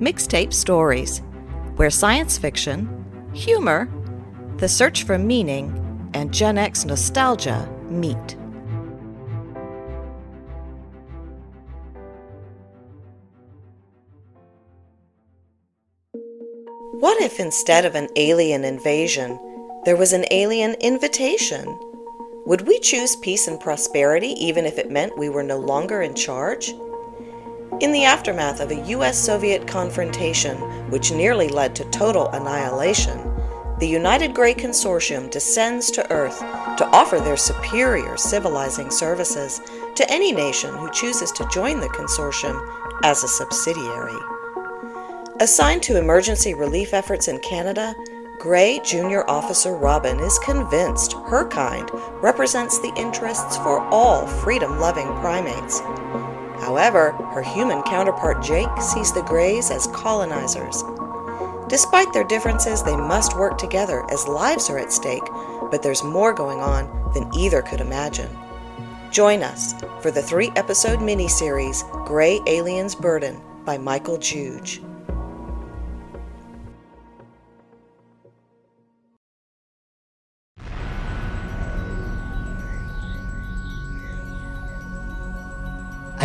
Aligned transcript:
Mixtape 0.00 0.52
Stories, 0.52 1.22
where 1.76 1.88
science 1.88 2.36
fiction, 2.36 3.30
humor, 3.32 3.88
the 4.58 4.68
search 4.68 5.04
for 5.04 5.16
meaning, 5.16 6.10
and 6.12 6.34
Gen 6.34 6.58
X 6.58 6.84
nostalgia 6.84 7.66
meet. 7.88 8.36
What 16.92 17.22
if 17.22 17.40
instead 17.40 17.86
of 17.86 17.94
an 17.94 18.08
alien 18.16 18.64
invasion, 18.64 19.38
there 19.86 19.96
was 19.96 20.12
an 20.12 20.26
alien 20.30 20.74
invitation? 20.74 21.66
Would 22.44 22.66
we 22.66 22.78
choose 22.80 23.16
peace 23.16 23.48
and 23.48 23.58
prosperity 23.58 24.34
even 24.44 24.66
if 24.66 24.76
it 24.76 24.90
meant 24.90 25.16
we 25.16 25.30
were 25.30 25.42
no 25.42 25.56
longer 25.56 26.02
in 26.02 26.14
charge? 26.14 26.74
In 27.78 27.92
the 27.92 28.04
aftermath 28.04 28.60
of 28.60 28.70
a 28.70 28.86
US 28.92 29.18
Soviet 29.18 29.66
confrontation, 29.66 30.56
which 30.90 31.12
nearly 31.12 31.48
led 31.48 31.74
to 31.76 31.84
total 31.90 32.28
annihilation, 32.28 33.20
the 33.78 33.86
United 33.86 34.34
Grey 34.34 34.54
Consortium 34.54 35.30
descends 35.30 35.90
to 35.90 36.10
Earth 36.10 36.38
to 36.78 36.86
offer 36.86 37.18
their 37.18 37.36
superior 37.36 38.16
civilizing 38.16 38.90
services 38.90 39.60
to 39.94 40.10
any 40.10 40.32
nation 40.32 40.74
who 40.74 40.90
chooses 40.90 41.30
to 41.32 41.46
join 41.52 41.80
the 41.80 41.88
consortium 41.88 42.58
as 43.02 43.22
a 43.22 43.28
subsidiary. 43.28 44.16
Assigned 45.40 45.82
to 45.82 45.98
emergency 45.98 46.54
relief 46.54 46.94
efforts 46.94 47.28
in 47.28 47.38
Canada, 47.40 47.94
Grey 48.38 48.80
Junior 48.84 49.28
Officer 49.28 49.76
Robin 49.76 50.18
is 50.20 50.38
convinced 50.38 51.12
her 51.26 51.46
kind 51.48 51.90
represents 52.22 52.78
the 52.78 52.94
interests 52.96 53.58
for 53.58 53.80
all 53.80 54.26
freedom 54.26 54.80
loving 54.80 55.08
primates. 55.20 55.82
However, 56.60 57.12
her 57.34 57.42
human 57.42 57.82
counterpart 57.82 58.42
Jake 58.42 58.80
sees 58.80 59.12
the 59.12 59.22
Greys 59.22 59.70
as 59.70 59.86
colonizers. 59.88 60.82
Despite 61.68 62.12
their 62.12 62.24
differences, 62.24 62.82
they 62.82 62.96
must 62.96 63.36
work 63.36 63.58
together 63.58 64.04
as 64.10 64.28
lives 64.28 64.70
are 64.70 64.78
at 64.78 64.92
stake, 64.92 65.24
but 65.70 65.82
there's 65.82 66.04
more 66.04 66.32
going 66.32 66.60
on 66.60 67.10
than 67.12 67.32
either 67.34 67.62
could 67.62 67.80
imagine. 67.80 68.30
Join 69.10 69.42
us 69.42 69.74
for 70.00 70.10
the 70.10 70.22
three 70.22 70.52
episode 70.56 71.00
miniseries 71.00 71.82
Grey 72.06 72.40
Alien's 72.46 72.94
Burden 72.94 73.40
by 73.64 73.78
Michael 73.78 74.18
Juge. 74.18 74.80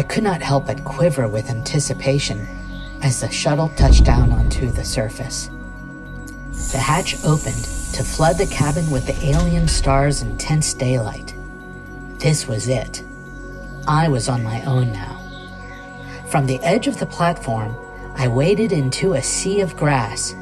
I 0.02 0.04
could 0.04 0.24
not 0.24 0.42
help 0.42 0.66
but 0.66 0.84
quiver 0.84 1.28
with 1.28 1.52
anticipation 1.52 2.48
as 3.04 3.22
the 3.22 3.30
shuttle 3.30 3.70
touched 3.76 4.04
down 4.04 4.32
onto 4.32 4.72
the 4.72 4.84
surface. 4.84 5.52
The 6.72 6.80
hatch 6.80 7.24
opened 7.24 7.64
to 7.94 8.04
flood 8.04 8.40
the 8.40 8.48
cabin 8.48 8.90
with 8.90 9.06
the 9.06 9.24
alien 9.24 9.68
star's 9.68 10.24
intense 10.24 10.74
daylight. 10.74 11.36
This 12.18 12.48
was 12.48 12.68
it. 12.68 13.04
I 13.88 14.08
was 14.08 14.28
on 14.28 14.42
my 14.42 14.64
own 14.66 14.92
now. 14.92 15.22
From 16.32 16.48
the 16.48 16.60
edge 16.62 16.88
of 16.88 16.98
the 16.98 17.06
platform, 17.06 17.76
I 18.16 18.28
waded 18.28 18.72
into 18.72 19.14
a 19.14 19.22
sea 19.22 19.62
of 19.62 19.78
grass 19.78 20.34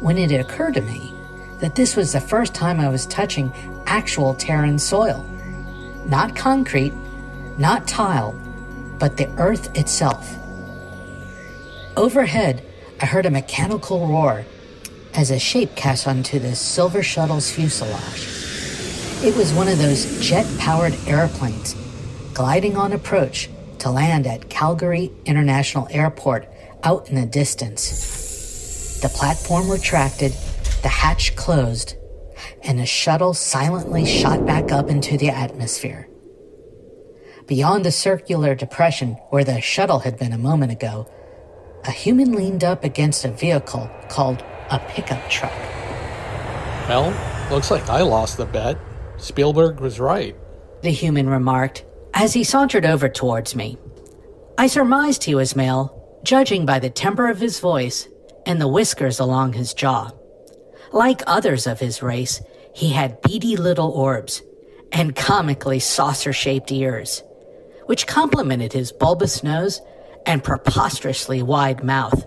when 0.00 0.16
it 0.16 0.32
occurred 0.32 0.72
to 0.72 0.80
me 0.80 1.14
that 1.58 1.74
this 1.74 1.96
was 1.96 2.14
the 2.14 2.20
first 2.22 2.54
time 2.54 2.80
I 2.80 2.88
was 2.88 3.04
touching 3.04 3.52
actual 3.84 4.32
Terran 4.32 4.78
soil. 4.78 5.22
Not 6.06 6.34
concrete, 6.34 6.94
not 7.58 7.86
tile, 7.86 8.34
but 9.02 9.16
the 9.16 9.28
earth 9.30 9.76
itself. 9.76 10.32
Overhead, 11.96 12.64
I 13.00 13.06
heard 13.06 13.26
a 13.26 13.32
mechanical 13.32 14.06
roar 14.06 14.44
as 15.12 15.32
a 15.32 15.40
shape 15.40 15.74
cast 15.74 16.06
onto 16.06 16.38
the 16.38 16.54
silver 16.54 17.02
shuttle's 17.02 17.50
fuselage. 17.50 18.28
It 19.24 19.36
was 19.36 19.52
one 19.54 19.66
of 19.66 19.78
those 19.78 20.24
jet 20.24 20.46
powered 20.60 20.94
airplanes 21.08 21.74
gliding 22.32 22.76
on 22.76 22.92
approach 22.92 23.50
to 23.80 23.90
land 23.90 24.28
at 24.28 24.48
Calgary 24.48 25.10
International 25.24 25.88
Airport 25.90 26.48
out 26.84 27.08
in 27.08 27.16
the 27.16 27.26
distance. 27.26 29.00
The 29.02 29.08
platform 29.08 29.68
retracted, 29.68 30.30
the 30.82 30.88
hatch 30.88 31.34
closed, 31.34 31.96
and 32.62 32.78
the 32.78 32.86
shuttle 32.86 33.34
silently 33.34 34.06
shot 34.06 34.46
back 34.46 34.70
up 34.70 34.88
into 34.88 35.18
the 35.18 35.30
atmosphere. 35.30 36.08
Beyond 37.52 37.84
the 37.84 37.92
circular 37.92 38.54
depression 38.54 39.18
where 39.28 39.44
the 39.44 39.60
shuttle 39.60 39.98
had 39.98 40.18
been 40.18 40.32
a 40.32 40.38
moment 40.38 40.72
ago, 40.72 41.06
a 41.84 41.90
human 41.90 42.32
leaned 42.32 42.64
up 42.64 42.82
against 42.82 43.26
a 43.26 43.30
vehicle 43.30 43.90
called 44.08 44.42
a 44.70 44.78
pickup 44.78 45.28
truck. 45.28 45.52
Well, 46.88 47.12
looks 47.50 47.70
like 47.70 47.86
I 47.90 48.00
lost 48.00 48.38
the 48.38 48.46
bet. 48.46 48.78
Spielberg 49.18 49.80
was 49.80 50.00
right. 50.00 50.34
The 50.80 50.92
human 50.92 51.28
remarked 51.28 51.84
as 52.14 52.32
he 52.32 52.42
sauntered 52.42 52.86
over 52.86 53.10
towards 53.10 53.54
me. 53.54 53.76
I 54.56 54.66
surmised 54.66 55.24
he 55.24 55.34
was 55.34 55.54
male, 55.54 56.18
judging 56.24 56.64
by 56.64 56.78
the 56.78 56.88
timbre 56.88 57.28
of 57.28 57.38
his 57.38 57.60
voice 57.60 58.08
and 58.46 58.62
the 58.62 58.66
whiskers 58.66 59.20
along 59.20 59.52
his 59.52 59.74
jaw. 59.74 60.10
Like 60.90 61.20
others 61.26 61.66
of 61.66 61.80
his 61.80 62.02
race, 62.02 62.40
he 62.74 62.94
had 62.94 63.20
beady 63.20 63.56
little 63.56 63.90
orbs 63.90 64.40
and 64.90 65.14
comically 65.14 65.80
saucer 65.80 66.32
shaped 66.32 66.72
ears 66.72 67.22
which 67.86 68.06
complemented 68.06 68.72
his 68.72 68.92
bulbous 68.92 69.42
nose 69.42 69.80
and 70.26 70.44
preposterously 70.44 71.42
wide 71.42 71.82
mouth. 71.82 72.24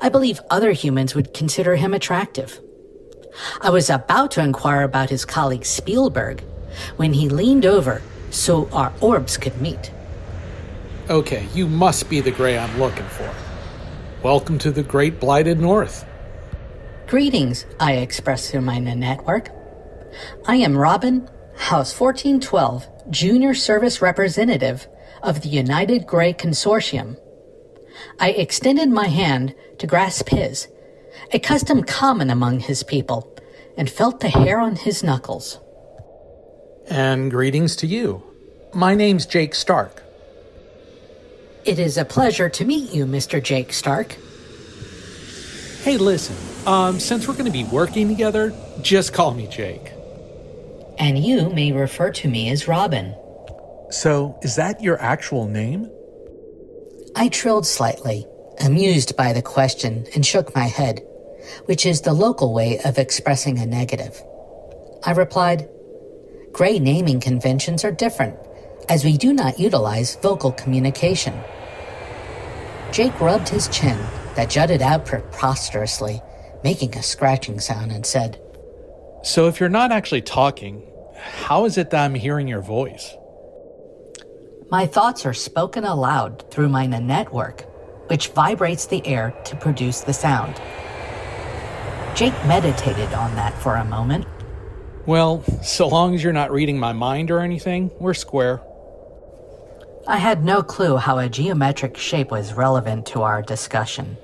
I 0.00 0.08
believe 0.08 0.40
other 0.50 0.72
humans 0.72 1.14
would 1.14 1.34
consider 1.34 1.76
him 1.76 1.92
attractive. 1.92 2.60
I 3.60 3.70
was 3.70 3.90
about 3.90 4.30
to 4.32 4.42
inquire 4.42 4.82
about 4.82 5.10
his 5.10 5.24
colleague 5.24 5.66
Spielberg 5.66 6.42
when 6.96 7.12
he 7.12 7.28
leaned 7.28 7.66
over 7.66 8.02
so 8.30 8.68
our 8.72 8.92
orbs 9.00 9.36
could 9.36 9.60
meet. 9.60 9.92
Okay, 11.08 11.46
you 11.54 11.68
must 11.68 12.08
be 12.08 12.20
the 12.20 12.30
Grey 12.30 12.58
I'm 12.58 12.78
looking 12.78 13.06
for. 13.06 13.32
Welcome 14.22 14.58
to 14.58 14.70
the 14.70 14.82
Great 14.82 15.20
Blighted 15.20 15.60
North. 15.60 16.04
Greetings, 17.06 17.66
I 17.78 17.92
expressed 17.92 18.50
through 18.50 18.62
my 18.62 18.78
network. 18.78 19.50
I 20.46 20.56
am 20.56 20.76
Robin, 20.76 21.28
House 21.56 21.98
1412, 21.98 22.88
Junior 23.10 23.54
Service 23.54 24.02
Representative 24.02 24.88
of 25.22 25.42
the 25.42 25.48
United 25.48 26.06
Grey 26.06 26.32
Consortium. 26.32 27.16
I 28.18 28.30
extended 28.30 28.88
my 28.90 29.06
hand 29.06 29.54
to 29.78 29.86
grasp 29.86 30.28
his, 30.28 30.68
a 31.32 31.38
custom 31.38 31.84
common 31.84 32.30
among 32.30 32.60
his 32.60 32.82
people, 32.82 33.32
and 33.76 33.88
felt 33.88 34.20
the 34.20 34.28
hair 34.28 34.58
on 34.58 34.74
his 34.74 35.04
knuckles. 35.04 35.60
And 36.88 37.30
greetings 37.30 37.76
to 37.76 37.86
you. 37.86 38.22
My 38.74 38.94
name's 38.94 39.24
Jake 39.24 39.54
Stark. 39.54 40.02
It 41.64 41.78
is 41.78 41.96
a 41.96 42.04
pleasure 42.04 42.48
to 42.48 42.64
meet 42.64 42.92
you, 42.92 43.06
Mr. 43.06 43.42
Jake 43.42 43.72
Stark. 43.72 44.16
Hey, 45.82 45.96
listen, 45.96 46.36
um, 46.66 46.98
since 46.98 47.28
we're 47.28 47.34
going 47.34 47.46
to 47.46 47.52
be 47.52 47.64
working 47.64 48.08
together, 48.08 48.52
just 48.82 49.12
call 49.12 49.32
me 49.32 49.46
Jake 49.46 49.95
and 50.98 51.18
you 51.18 51.50
may 51.50 51.72
refer 51.72 52.10
to 52.12 52.28
me 52.28 52.50
as 52.50 52.68
Robin. 52.68 53.14
So, 53.90 54.38
is 54.42 54.56
that 54.56 54.82
your 54.82 55.00
actual 55.00 55.46
name? 55.46 55.90
I 57.14 57.28
trilled 57.28 57.66
slightly, 57.66 58.26
amused 58.60 59.16
by 59.16 59.32
the 59.32 59.42
question, 59.42 60.06
and 60.14 60.24
shook 60.24 60.54
my 60.54 60.64
head, 60.64 61.02
which 61.66 61.86
is 61.86 62.00
the 62.00 62.12
local 62.12 62.52
way 62.52 62.78
of 62.84 62.98
expressing 62.98 63.58
a 63.58 63.66
negative. 63.66 64.22
I 65.04 65.12
replied, 65.12 65.68
Grey 66.52 66.78
naming 66.78 67.20
conventions 67.20 67.84
are 67.84 67.92
different, 67.92 68.36
as 68.88 69.04
we 69.04 69.16
do 69.16 69.32
not 69.32 69.58
utilize 69.58 70.16
vocal 70.16 70.52
communication. 70.52 71.34
Jake 72.92 73.20
rubbed 73.20 73.48
his 73.48 73.68
chin 73.68 73.98
that 74.36 74.50
jutted 74.50 74.82
out 74.82 75.06
preposterously, 75.06 76.22
making 76.64 76.96
a 76.96 77.02
scratching 77.02 77.60
sound, 77.60 77.92
and 77.92 78.06
said, 78.06 78.40
so, 79.26 79.48
if 79.48 79.58
you're 79.58 79.68
not 79.68 79.90
actually 79.90 80.22
talking, 80.22 80.86
how 81.18 81.64
is 81.64 81.76
it 81.76 81.90
that 81.90 82.04
I'm 82.04 82.14
hearing 82.14 82.46
your 82.46 82.60
voice? 82.60 83.12
My 84.70 84.86
thoughts 84.86 85.26
are 85.26 85.34
spoken 85.34 85.84
aloud 85.84 86.48
through 86.52 86.68
my 86.68 86.86
network, 86.86 87.62
which 88.08 88.28
vibrates 88.28 88.86
the 88.86 89.04
air 89.04 89.34
to 89.44 89.56
produce 89.56 90.02
the 90.02 90.12
sound. 90.12 90.54
Jake 92.14 92.34
meditated 92.46 93.12
on 93.14 93.34
that 93.34 93.52
for 93.58 93.74
a 93.74 93.84
moment. 93.84 94.26
Well, 95.06 95.42
so 95.60 95.88
long 95.88 96.14
as 96.14 96.22
you're 96.22 96.32
not 96.32 96.52
reading 96.52 96.78
my 96.78 96.92
mind 96.92 97.32
or 97.32 97.40
anything, 97.40 97.90
we're 97.98 98.14
square. 98.14 98.60
I 100.06 100.18
had 100.18 100.44
no 100.44 100.62
clue 100.62 100.98
how 100.98 101.18
a 101.18 101.28
geometric 101.28 101.96
shape 101.96 102.30
was 102.30 102.54
relevant 102.54 103.06
to 103.06 103.22
our 103.22 103.42
discussion. 103.42 104.16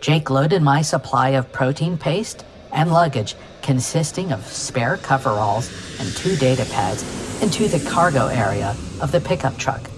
Jake 0.00 0.30
loaded 0.30 0.62
my 0.62 0.82
supply 0.82 1.30
of 1.30 1.52
protein 1.52 1.96
paste 1.96 2.44
and 2.72 2.90
luggage 2.90 3.36
consisting 3.64 4.30
of 4.30 4.46
spare 4.46 4.98
coveralls 4.98 5.68
and 5.98 6.08
two 6.14 6.36
data 6.36 6.64
pads 6.66 7.02
into 7.42 7.66
the 7.66 7.84
cargo 7.90 8.28
area 8.28 8.76
of 9.00 9.10
the 9.10 9.20
pickup 9.20 9.56
truck. 9.56 9.90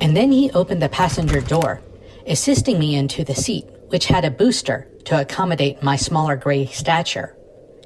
And 0.00 0.16
then 0.16 0.32
he 0.32 0.50
opened 0.50 0.82
the 0.82 0.88
passenger 0.88 1.40
door 1.40 1.80
assisting 2.26 2.78
me 2.78 2.96
into 2.96 3.24
the 3.24 3.34
seat, 3.34 3.66
which 3.88 4.06
had 4.06 4.24
a 4.24 4.30
booster 4.30 4.88
to 5.04 5.20
accommodate 5.20 5.82
my 5.82 5.96
smaller 5.96 6.36
gray 6.36 6.66
stature. 6.66 7.36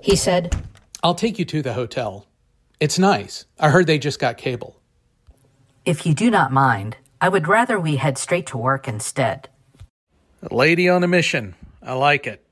He 0.03 0.17
said, 0.17 0.57
I'll 1.03 1.15
take 1.15 1.39
you 1.39 1.45
to 1.47 1.63
the 1.63 1.75
hotel. 1.75 2.27
It's 2.79 2.99
nice. 2.99 3.45
I 3.59 3.69
heard 3.69 3.87
they 3.87 3.99
just 3.99 4.19
got 4.19 4.39
cable. 4.39 4.81
If 5.85 6.07
you 6.07 6.15
do 6.15 6.31
not 6.31 6.53
mind, 6.53 6.97
I 7.21 7.29
would 7.29 7.49
rather 7.49 7.79
we 7.79 7.97
head 7.97 8.17
straight 8.17 8.47
to 8.47 8.57
work 8.57 8.89
instead. 8.89 9.49
A 10.43 10.55
lady 10.55 10.89
on 10.89 11.05
a 11.05 11.09
mission. 11.09 11.55
I 11.83 11.93
like 11.93 12.27
it. 12.27 12.43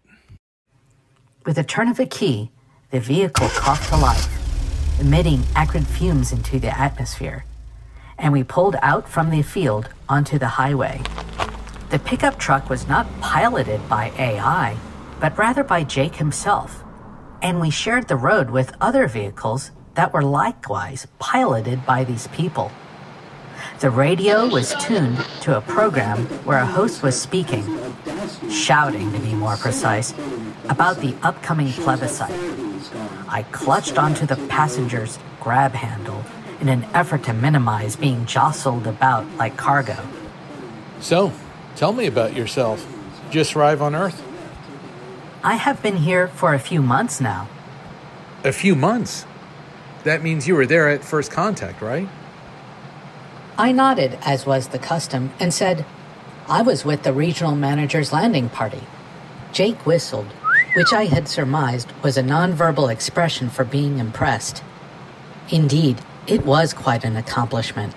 With 1.49 1.56
a 1.56 1.65
turn 1.65 1.89
of 1.89 1.99
a 1.99 2.05
key, 2.05 2.50
the 2.91 3.00
vehicle 3.00 3.49
coughed 3.55 3.89
to 3.89 3.97
life, 3.97 5.00
emitting 5.00 5.45
acrid 5.56 5.87
fumes 5.87 6.31
into 6.31 6.59
the 6.61 6.79
atmosphere, 6.79 7.47
and 8.19 8.35
we 8.35 8.45
pulled 8.45 8.77
out 8.83 9.09
from 9.09 9.31
the 9.31 9.41
field 9.41 9.89
onto 10.11 10.39
the 10.39 10.47
highway. 10.47 11.00
The 11.89 12.00
pickup 12.00 12.39
truck 12.39 12.69
was 12.69 12.87
not 12.87 13.06
piloted 13.23 13.89
by 13.89 14.12
AI, 14.19 14.77
but 15.21 15.39
rather 15.39 15.65
by 15.65 15.85
Jake 15.85 16.17
himself, 16.17 16.85
and 17.41 17.62
we 17.62 17.71
shared 17.71 18.09
the 18.09 18.17
road 18.17 18.50
with 18.50 18.77
other 18.79 19.09
vehicles 19.09 19.71
that 19.95 20.12
were 20.12 20.23
likewise 20.23 21.06
piloted 21.19 21.87
by 21.87 22.05
these 22.05 22.27
people. 22.27 22.71
The 23.81 23.91
radio 23.91 24.45
was 24.49 24.75
tuned 24.81 25.25
to 25.43 25.57
a 25.57 25.61
program 25.61 26.27
where 26.45 26.59
a 26.59 26.67
host 26.67 27.05
was 27.05 27.21
speaking, 27.21 27.65
shouting 28.51 29.13
to 29.13 29.21
be 29.21 29.33
more 29.35 29.57
precise, 29.57 30.13
about 30.69 30.97
the 30.97 31.15
upcoming 31.23 31.71
plebiscite. 31.71 32.35
I 33.29 33.45
clutched 33.53 33.97
onto 33.97 34.27
the 34.27 34.35
passenger's 34.49 35.21
grab 35.39 35.75
handle 35.75 36.25
in 36.61 36.69
an 36.69 36.87
effort 36.93 37.23
to 37.25 37.33
minimize 37.33 37.95
being 37.95 38.27
jostled 38.27 38.89
about 38.89 39.25
like 39.37 39.57
cargo. 39.57 39.97
So, 40.99 41.33
tell 41.77 41.93
me 41.93 42.07
about 42.07 42.35
yourself. 42.35 42.85
Just 43.31 43.55
arrive 43.55 43.81
on 43.81 43.95
Earth? 43.95 44.21
I 45.45 45.55
have 45.55 45.81
been 45.85 45.99
here 45.99 46.27
for 46.27 46.53
a 46.53 46.59
few 46.59 46.83
months 46.83 47.21
now. 47.21 47.49
A 48.43 48.51
few 48.51 48.75
months? 48.75 49.25
That 50.03 50.25
means 50.25 50.49
you 50.49 50.57
were 50.57 50.67
there 50.67 50.89
at 50.89 51.05
first 51.05 51.31
contact, 51.31 51.81
right? 51.81 52.09
I 53.59 53.73
nodded, 53.73 54.17
as 54.23 54.47
was 54.47 54.69
the 54.69 54.79
custom, 54.79 55.33
and 55.41 55.53
said, 55.53 55.85
I 56.49 56.63
was 56.63 56.85
with 56.85 57.03
the 57.03 57.13
regional 57.13 57.57
manager's 57.57 58.13
landing 58.13 58.49
party. 58.49 58.83
Jake 59.53 59.85
whistled, 59.85 60.29
which 60.77 60.93
I 60.93 61.07
had 61.07 61.27
surmised 61.27 61.91
was 62.05 62.17
a 62.17 62.23
nonverbal 62.23 62.89
expression 62.89 63.51
for 63.51 63.65
being 63.65 63.99
impressed. 63.99 64.63
Indeed, 65.51 66.01
it 66.29 66.47
was 66.47 66.73
quite 66.73 67.03
an 67.05 67.17
accomplishment. 67.17 67.95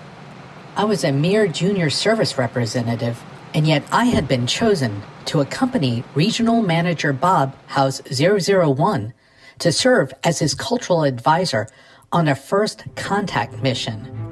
I 0.74 0.82
was 0.82 1.04
a 1.04 1.12
mere 1.12 1.46
junior 1.46 1.90
service 1.90 2.36
representative, 2.36 3.22
and 3.54 3.64
yet 3.64 3.84
I 3.92 4.06
had 4.06 4.26
been 4.26 4.48
chosen 4.48 5.02
to 5.26 5.40
accompany 5.40 6.02
Regional 6.16 6.60
Manager 6.60 7.12
Bob 7.12 7.54
House 7.68 8.02
001 8.10 9.12
to 9.60 9.70
serve 9.70 10.12
as 10.24 10.40
his 10.40 10.54
cultural 10.54 11.04
advisor 11.04 11.68
on 12.10 12.26
a 12.26 12.34
first 12.34 12.82
contact 12.96 13.62
mission. 13.62 14.31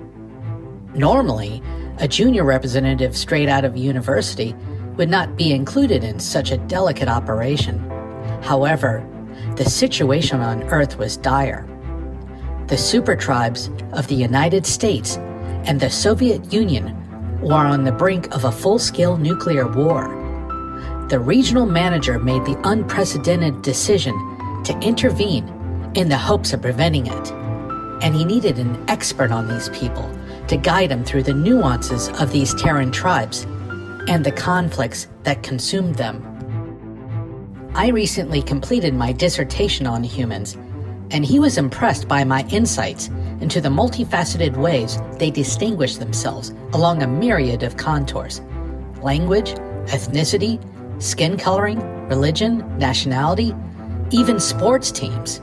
Normally, 0.94 1.62
a 1.98 2.08
junior 2.08 2.44
representative 2.44 3.16
straight 3.16 3.48
out 3.48 3.64
of 3.64 3.76
university 3.76 4.56
would 4.96 5.08
not 5.08 5.36
be 5.36 5.52
included 5.52 6.02
in 6.02 6.18
such 6.18 6.50
a 6.50 6.58
delicate 6.58 7.08
operation. 7.08 7.78
However, 8.42 9.06
the 9.56 9.64
situation 9.64 10.40
on 10.40 10.64
Earth 10.64 10.98
was 10.98 11.16
dire. 11.16 11.66
The 12.66 12.76
super 12.76 13.14
tribes 13.14 13.70
of 13.92 14.08
the 14.08 14.14
United 14.14 14.66
States 14.66 15.16
and 15.64 15.78
the 15.78 15.90
Soviet 15.90 16.52
Union 16.52 16.96
were 17.40 17.54
on 17.54 17.84
the 17.84 17.92
brink 17.92 18.34
of 18.34 18.44
a 18.44 18.52
full 18.52 18.78
scale 18.78 19.16
nuclear 19.16 19.68
war. 19.68 20.16
The 21.08 21.20
regional 21.20 21.66
manager 21.66 22.18
made 22.18 22.44
the 22.44 22.60
unprecedented 22.64 23.62
decision 23.62 24.14
to 24.64 24.78
intervene 24.80 25.48
in 25.94 26.08
the 26.08 26.18
hopes 26.18 26.52
of 26.52 26.62
preventing 26.62 27.06
it. 27.06 27.32
And 28.02 28.14
he 28.14 28.24
needed 28.24 28.58
an 28.58 28.84
expert 28.88 29.30
on 29.30 29.48
these 29.48 29.68
people 29.70 30.08
to 30.50 30.56
guide 30.56 30.90
him 30.90 31.04
through 31.04 31.22
the 31.22 31.32
nuances 31.32 32.08
of 32.20 32.32
these 32.32 32.52
Terran 32.54 32.90
tribes 32.90 33.44
and 34.08 34.26
the 34.26 34.32
conflicts 34.32 35.06
that 35.22 35.44
consumed 35.44 35.94
them. 35.94 36.26
I 37.76 37.90
recently 37.90 38.42
completed 38.42 38.92
my 38.92 39.12
dissertation 39.12 39.86
on 39.86 40.02
humans, 40.02 40.54
and 41.12 41.24
he 41.24 41.38
was 41.38 41.56
impressed 41.56 42.08
by 42.08 42.24
my 42.24 42.44
insights 42.48 43.10
into 43.40 43.60
the 43.60 43.68
multifaceted 43.68 44.56
ways 44.56 44.98
they 45.20 45.30
distinguish 45.30 45.98
themselves 45.98 46.52
along 46.72 47.04
a 47.04 47.06
myriad 47.06 47.62
of 47.62 47.76
contours 47.76 48.40
language, 49.02 49.52
ethnicity, 49.86 50.60
skin 51.00 51.36
coloring, 51.36 51.78
religion, 52.08 52.76
nationality, 52.76 53.54
even 54.10 54.40
sports 54.40 54.90
teams. 54.90 55.40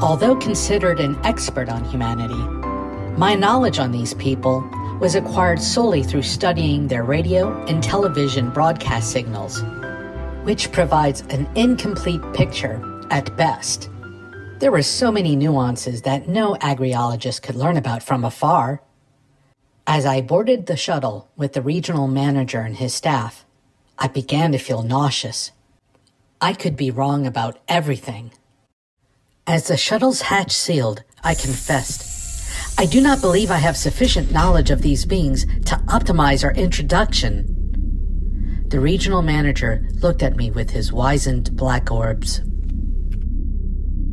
Although 0.00 0.36
considered 0.36 1.00
an 1.00 1.18
expert 1.22 1.68
on 1.68 1.84
humanity, 1.84 2.55
my 3.16 3.34
knowledge 3.34 3.78
on 3.78 3.92
these 3.92 4.12
people 4.14 4.60
was 5.00 5.14
acquired 5.14 5.60
solely 5.60 6.02
through 6.02 6.22
studying 6.22 6.86
their 6.86 7.02
radio 7.02 7.64
and 7.64 7.82
television 7.82 8.50
broadcast 8.50 9.10
signals, 9.10 9.62
which 10.44 10.70
provides 10.70 11.22
an 11.30 11.48
incomplete 11.54 12.20
picture 12.34 12.78
at 13.10 13.34
best. 13.36 13.88
There 14.58 14.70
were 14.70 14.82
so 14.82 15.10
many 15.10 15.34
nuances 15.34 16.02
that 16.02 16.28
no 16.28 16.56
agriologist 16.56 17.40
could 17.40 17.56
learn 17.56 17.78
about 17.78 18.02
from 18.02 18.22
afar. 18.22 18.82
As 19.86 20.04
I 20.04 20.20
boarded 20.20 20.66
the 20.66 20.76
shuttle 20.76 21.30
with 21.36 21.54
the 21.54 21.62
regional 21.62 22.08
manager 22.08 22.60
and 22.60 22.76
his 22.76 22.92
staff, 22.92 23.46
I 23.98 24.08
began 24.08 24.52
to 24.52 24.58
feel 24.58 24.82
nauseous. 24.82 25.52
I 26.38 26.52
could 26.52 26.76
be 26.76 26.90
wrong 26.90 27.26
about 27.26 27.58
everything. 27.66 28.32
As 29.46 29.68
the 29.68 29.78
shuttle's 29.78 30.22
hatch 30.22 30.52
sealed, 30.52 31.02
I 31.24 31.34
confessed 31.34 32.15
I 32.78 32.84
do 32.84 33.00
not 33.00 33.22
believe 33.22 33.50
I 33.50 33.56
have 33.56 33.74
sufficient 33.74 34.30
knowledge 34.30 34.70
of 34.70 34.82
these 34.82 35.06
beings 35.06 35.46
to 35.64 35.76
optimize 35.86 36.44
our 36.44 36.52
introduction. 36.52 37.46
The 38.68 38.80
regional 38.80 39.22
manager 39.22 39.88
looked 40.02 40.22
at 40.22 40.36
me 40.36 40.50
with 40.50 40.70
his 40.70 40.92
wizened 40.92 41.56
black 41.56 41.90
orbs. 41.90 42.42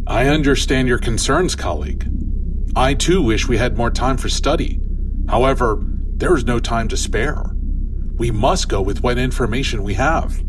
I 0.07 0.27
understand 0.27 0.87
your 0.87 0.97
concerns, 0.97 1.55
colleague. 1.55 2.07
I 2.73 2.93
too 2.93 3.21
wish 3.21 3.49
we 3.49 3.57
had 3.57 3.75
more 3.75 3.91
time 3.91 4.15
for 4.15 4.29
study. 4.29 4.79
However, 5.27 5.83
there 6.15 6.33
is 6.33 6.45
no 6.45 6.59
time 6.59 6.87
to 6.87 6.95
spare. 6.95 7.51
We 8.15 8.31
must 8.31 8.69
go 8.69 8.81
with 8.81 9.03
what 9.03 9.17
information 9.17 9.83
we 9.83 9.95
have. 9.95 10.41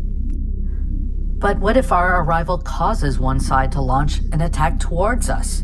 But 1.37 1.59
what 1.59 1.75
if 1.75 1.91
our 1.91 2.23
arrival 2.23 2.59
causes 2.59 3.19
one 3.19 3.41
side 3.41 3.73
to 3.73 3.81
launch 3.81 4.19
an 4.31 4.39
attack 4.39 4.79
towards 4.79 5.29
us? 5.29 5.63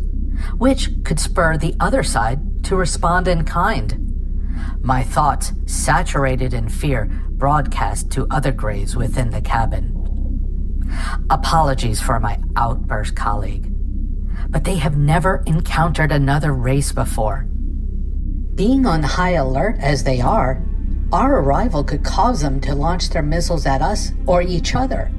Which 0.58 0.90
could 1.04 1.20
spur 1.20 1.58
the 1.58 1.76
other 1.80 2.04
side 2.04 2.64
to 2.66 2.76
respond 2.76 3.28
in 3.28 3.46
kind. 3.46 3.98
My 4.82 5.04
thoughts, 5.04 5.54
saturated 5.66 6.54
in 6.54 6.70
fear, 6.70 7.06
broadcast 7.30 8.12
to 8.12 8.28
other 8.30 8.52
Greys 8.52 8.96
within 8.96 9.32
the 9.32 9.42
cabin. 9.42 9.98
Apologies 11.30 12.02
for 12.02 12.20
my 12.20 12.40
outburst, 12.56 13.16
colleague, 13.16 13.74
but 14.50 14.64
they 14.64 14.76
have 14.76 14.98
never 14.98 15.44
encountered 15.48 16.12
another 16.12 16.54
race 16.54 16.92
before. 16.92 17.48
Being 18.56 18.86
on 18.86 19.02
high 19.02 19.32
alert 19.32 19.78
as 19.80 20.04
they 20.04 20.20
are, 20.22 20.64
our 21.12 21.42
arrival 21.42 21.84
could 21.84 22.04
cause 22.04 22.42
them 22.42 22.62
to 22.62 22.76
launch 22.76 23.10
their 23.10 23.22
missiles 23.22 23.66
at 23.66 23.82
us 23.82 24.12
or 24.26 24.42
each 24.42 24.76
other. 24.76 25.12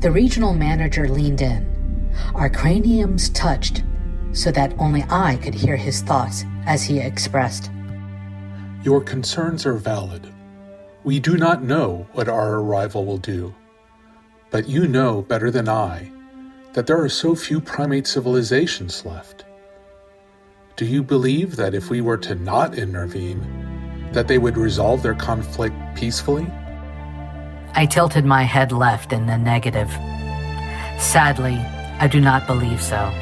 The 0.00 0.10
regional 0.10 0.54
manager 0.54 1.08
leaned 1.08 1.40
in. 1.42 2.10
Our 2.34 2.50
craniums 2.50 3.30
touched 3.30 3.84
so 4.32 4.50
that 4.52 4.74
only 4.78 5.04
I 5.08 5.36
could 5.36 5.54
hear 5.54 5.76
his 5.76 6.02
thoughts 6.02 6.44
as 6.66 6.82
he 6.82 6.98
expressed. 6.98 7.70
Your 8.82 9.00
concerns 9.00 9.64
are 9.66 9.74
valid. 9.74 10.32
We 11.04 11.20
do 11.20 11.36
not 11.36 11.62
know 11.62 12.06
what 12.12 12.28
our 12.28 12.54
arrival 12.54 13.04
will 13.04 13.18
do. 13.18 13.54
But 14.50 14.68
you 14.68 14.86
know 14.86 15.22
better 15.22 15.50
than 15.50 15.68
I 15.68 16.10
that 16.72 16.86
there 16.86 17.00
are 17.00 17.08
so 17.08 17.34
few 17.34 17.60
primate 17.60 18.06
civilizations 18.06 19.04
left. 19.04 19.44
Do 20.76 20.86
you 20.86 21.02
believe 21.02 21.56
that 21.56 21.74
if 21.74 21.90
we 21.90 22.00
were 22.00 22.16
to 22.18 22.34
not 22.34 22.78
intervene, 22.78 24.10
that 24.12 24.26
they 24.26 24.38
would 24.38 24.56
resolve 24.56 25.02
their 25.02 25.14
conflict 25.14 25.76
peacefully? 25.94 26.46
I 27.74 27.86
tilted 27.86 28.24
my 28.24 28.42
head 28.42 28.72
left 28.72 29.12
in 29.12 29.26
the 29.26 29.36
negative. 29.36 29.90
Sadly, 30.98 31.56
I 31.98 32.08
do 32.10 32.20
not 32.20 32.46
believe 32.46 32.82
so. 32.82 33.12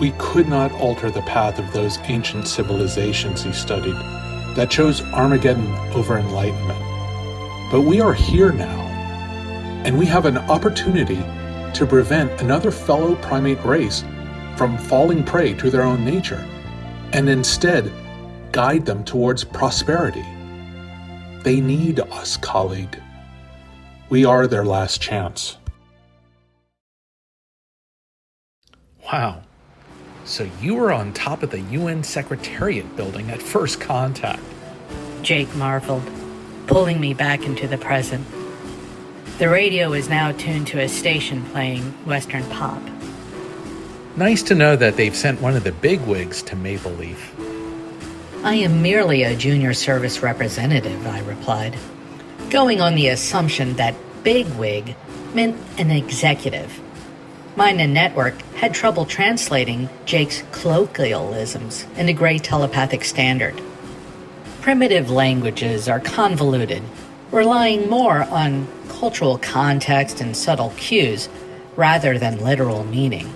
We 0.00 0.12
could 0.12 0.48
not 0.48 0.72
alter 0.72 1.10
the 1.10 1.20
path 1.22 1.58
of 1.58 1.72
those 1.74 1.98
ancient 2.04 2.48
civilizations 2.48 3.42
he 3.42 3.52
studied 3.52 3.96
that 4.56 4.70
chose 4.70 5.02
Armageddon 5.12 5.70
over 5.94 6.18
enlightenment. 6.18 6.78
But 7.70 7.82
we 7.82 8.00
are 8.00 8.14
here 8.14 8.50
now, 8.50 8.80
and 9.84 9.98
we 9.98 10.06
have 10.06 10.24
an 10.24 10.38
opportunity 10.38 11.22
to 11.74 11.86
prevent 11.86 12.40
another 12.40 12.70
fellow 12.70 13.14
primate 13.16 13.62
race 13.62 14.02
from 14.56 14.78
falling 14.78 15.22
prey 15.22 15.52
to 15.54 15.70
their 15.70 15.82
own 15.82 16.02
nature, 16.02 16.48
and 17.12 17.28
instead 17.28 17.92
guide 18.52 18.86
them 18.86 19.04
towards 19.04 19.44
prosperity. 19.44 20.24
They 21.42 21.60
need 21.60 22.00
us, 22.00 22.38
colleague. 22.38 22.98
We 24.08 24.24
are 24.24 24.46
their 24.46 24.64
last 24.64 25.02
chance. 25.02 25.58
Wow. 29.04 29.42
So 30.30 30.48
you 30.62 30.76
were 30.76 30.92
on 30.92 31.12
top 31.12 31.42
of 31.42 31.50
the 31.50 31.60
UN 31.60 32.04
Secretariat 32.04 32.94
building 32.94 33.32
at 33.32 33.42
first 33.42 33.80
contact. 33.80 34.40
Jake 35.22 35.52
marveled, 35.56 36.08
pulling 36.68 37.00
me 37.00 37.14
back 37.14 37.44
into 37.44 37.66
the 37.66 37.76
present. 37.76 38.24
The 39.38 39.48
radio 39.48 39.92
is 39.92 40.08
now 40.08 40.30
tuned 40.30 40.68
to 40.68 40.78
a 40.78 40.88
station 40.88 41.44
playing 41.46 41.82
Western 42.06 42.44
pop. 42.44 42.80
Nice 44.14 44.44
to 44.44 44.54
know 44.54 44.76
that 44.76 44.96
they've 44.96 45.16
sent 45.16 45.40
one 45.40 45.56
of 45.56 45.64
the 45.64 45.72
bigwigs 45.72 46.42
to 46.44 46.54
Maple 46.54 46.92
Leaf. 46.92 47.34
I 48.44 48.54
am 48.54 48.82
merely 48.82 49.24
a 49.24 49.34
junior 49.34 49.74
service 49.74 50.22
representative, 50.22 51.08
I 51.08 51.22
replied, 51.22 51.76
going 52.50 52.80
on 52.80 52.94
the 52.94 53.08
assumption 53.08 53.74
that 53.76 53.96
bigwig 54.22 54.94
meant 55.34 55.56
an 55.76 55.90
executive. 55.90 56.80
Mine 57.56 57.80
and 57.80 57.92
Network 57.92 58.40
had 58.54 58.72
trouble 58.72 59.04
translating 59.04 59.88
Jake's 60.04 60.42
colloquialisms 60.52 61.84
into 61.96 62.12
Gray 62.12 62.38
telepathic 62.38 63.04
standard. 63.04 63.60
Primitive 64.60 65.10
languages 65.10 65.88
are 65.88 65.98
convoluted, 65.98 66.82
relying 67.32 67.90
more 67.90 68.22
on 68.22 68.68
cultural 68.88 69.36
context 69.38 70.20
and 70.20 70.36
subtle 70.36 70.72
cues 70.76 71.28
rather 71.74 72.18
than 72.18 72.44
literal 72.44 72.84
meaning. 72.84 73.32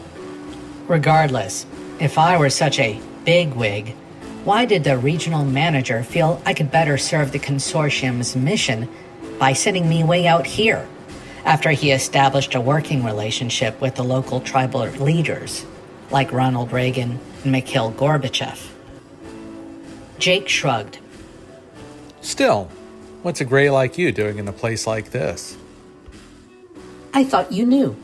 Regardless, 0.86 1.66
if 1.98 2.16
I 2.16 2.36
were 2.36 2.50
such 2.50 2.78
a 2.78 3.00
bigwig, 3.24 3.94
why 4.44 4.64
did 4.64 4.84
the 4.84 4.96
regional 4.96 5.44
manager 5.44 6.04
feel 6.04 6.40
I 6.46 6.54
could 6.54 6.70
better 6.70 6.98
serve 6.98 7.32
the 7.32 7.38
consortium's 7.38 8.36
mission 8.36 8.88
by 9.38 9.54
sending 9.54 9.88
me 9.88 10.04
way 10.04 10.26
out 10.26 10.46
here 10.46 10.86
after 11.44 11.70
he 11.70 11.90
established 11.92 12.54
a 12.54 12.60
working 12.60 13.04
relationship 13.04 13.80
with 13.80 13.94
the 13.96 14.04
local 14.04 14.40
tribal 14.40 14.80
leaders 14.86 15.64
like 16.10 16.32
Ronald 16.32 16.72
Reagan 16.72 17.18
and 17.42 17.52
Mikhail 17.52 17.92
Gorbachev? 17.92 18.70
Jake 20.18 20.48
shrugged. 20.48 20.98
Still, 22.20 22.70
what's 23.22 23.40
a 23.40 23.44
gray 23.44 23.68
like 23.70 23.98
you 23.98 24.12
doing 24.12 24.38
in 24.38 24.48
a 24.48 24.52
place 24.52 24.86
like 24.86 25.10
this? 25.10 25.56
I 27.12 27.24
thought 27.24 27.52
you 27.52 27.66
knew. 27.66 27.96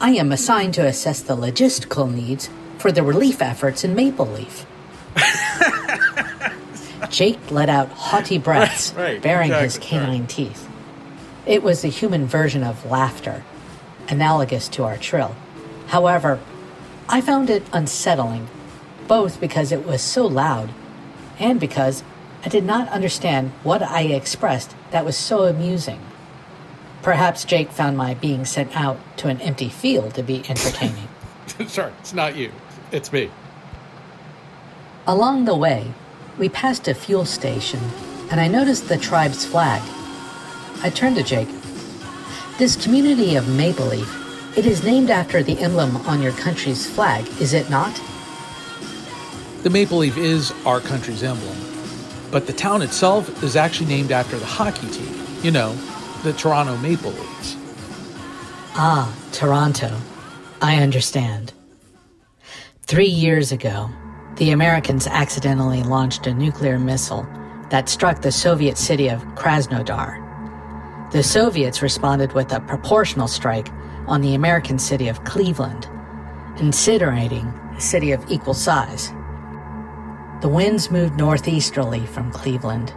I 0.00 0.10
am 0.10 0.32
assigned 0.32 0.74
to 0.74 0.84
assess 0.86 1.20
the 1.20 1.36
logistical 1.36 2.12
needs 2.12 2.50
for 2.78 2.90
the 2.90 3.02
relief 3.02 3.40
efforts 3.40 3.84
in 3.84 3.94
Maple 3.94 4.26
Leaf. 4.26 4.66
Jake 7.10 7.38
let 7.50 7.68
out 7.68 7.88
haughty 7.90 8.38
breaths, 8.38 8.92
Right, 8.94 9.04
right, 9.04 9.22
baring 9.22 9.52
his 9.52 9.76
exactly, 9.76 9.98
right. 9.98 10.04
canine 10.06 10.26
teeth. 10.26 10.68
It 11.46 11.62
was 11.62 11.82
the 11.82 11.88
human 11.88 12.26
version 12.26 12.64
of 12.64 12.90
laughter, 12.90 13.44
analogous 14.08 14.68
to 14.70 14.84
our 14.84 14.96
trill. 14.96 15.36
However, 15.88 16.40
I 17.08 17.20
found 17.20 17.50
it 17.50 17.62
unsettling, 17.72 18.48
both 19.06 19.40
because 19.40 19.70
it 19.70 19.86
was 19.86 20.00
so 20.00 20.26
loud 20.26 20.70
and 21.38 21.60
because 21.60 22.02
I 22.44 22.48
did 22.48 22.64
not 22.64 22.88
understand 22.88 23.50
what 23.62 23.82
I 23.82 24.02
expressed 24.02 24.74
that 24.90 25.04
was 25.04 25.16
so 25.16 25.44
amusing. 25.44 26.00
Perhaps 27.02 27.44
Jake 27.44 27.70
found 27.70 27.98
my 27.98 28.14
being 28.14 28.46
sent 28.46 28.74
out 28.74 28.98
to 29.18 29.28
an 29.28 29.40
empty 29.42 29.68
field 29.68 30.14
to 30.14 30.22
be 30.22 30.42
entertaining. 30.48 31.08
Sorry, 31.66 31.92
it's 32.00 32.14
not 32.14 32.36
you. 32.36 32.52
It's 32.90 33.12
me. 33.12 33.30
Along 35.06 35.44
the 35.44 35.54
way, 35.54 35.92
we 36.38 36.48
passed 36.48 36.88
a 36.88 36.94
fuel 36.94 37.26
station, 37.26 37.80
and 38.30 38.40
I 38.40 38.48
noticed 38.48 38.88
the 38.88 38.96
tribe's 38.96 39.44
flag. 39.44 39.82
I 40.82 40.90
turned 40.90 41.16
to 41.16 41.22
Jake. 41.22 41.48
This 42.58 42.76
community 42.76 43.36
of 43.36 43.48
Maple 43.48 43.86
Leaf, 43.86 44.56
it 44.56 44.66
is 44.66 44.84
named 44.84 45.10
after 45.10 45.42
the 45.42 45.58
emblem 45.58 45.96
on 46.06 46.22
your 46.22 46.32
country's 46.32 46.88
flag, 46.88 47.26
is 47.40 47.52
it 47.52 47.68
not? 47.70 48.00
The 49.64 49.70
maple 49.70 49.98
leaf 49.98 50.18
is 50.18 50.52
our 50.66 50.78
country's 50.78 51.22
emblem, 51.22 51.56
but 52.30 52.46
the 52.46 52.52
town 52.52 52.82
itself 52.82 53.42
is 53.42 53.56
actually 53.56 53.86
named 53.86 54.12
after 54.12 54.38
the 54.38 54.44
hockey 54.44 54.86
team. 54.88 55.12
You 55.42 55.50
know, 55.50 55.74
the 56.22 56.32
Toronto 56.34 56.76
Maple 56.76 57.10
Leafs. 57.12 57.56
Ah, 58.76 59.14
Toronto. 59.32 59.96
I 60.60 60.82
understand. 60.82 61.52
Three 62.82 63.08
years 63.08 63.52
ago, 63.52 63.90
the 64.36 64.50
Americans 64.50 65.06
accidentally 65.06 65.82
launched 65.82 66.26
a 66.26 66.34
nuclear 66.34 66.78
missile 66.78 67.26
that 67.70 67.88
struck 67.88 68.20
the 68.20 68.32
Soviet 68.32 68.78
city 68.78 69.08
of 69.08 69.22
Krasnodar. 69.34 70.23
The 71.14 71.22
Soviets 71.22 71.80
responded 71.80 72.32
with 72.32 72.52
a 72.52 72.58
proportional 72.58 73.28
strike 73.28 73.68
on 74.08 74.20
the 74.20 74.34
American 74.34 74.80
city 74.80 75.06
of 75.06 75.22
Cleveland, 75.22 75.86
incinerating 76.56 77.76
a 77.76 77.80
city 77.80 78.10
of 78.10 78.28
equal 78.28 78.52
size. 78.52 79.10
The 80.40 80.48
winds 80.48 80.90
moved 80.90 81.16
northeasterly 81.16 82.04
from 82.04 82.32
Cleveland, 82.32 82.92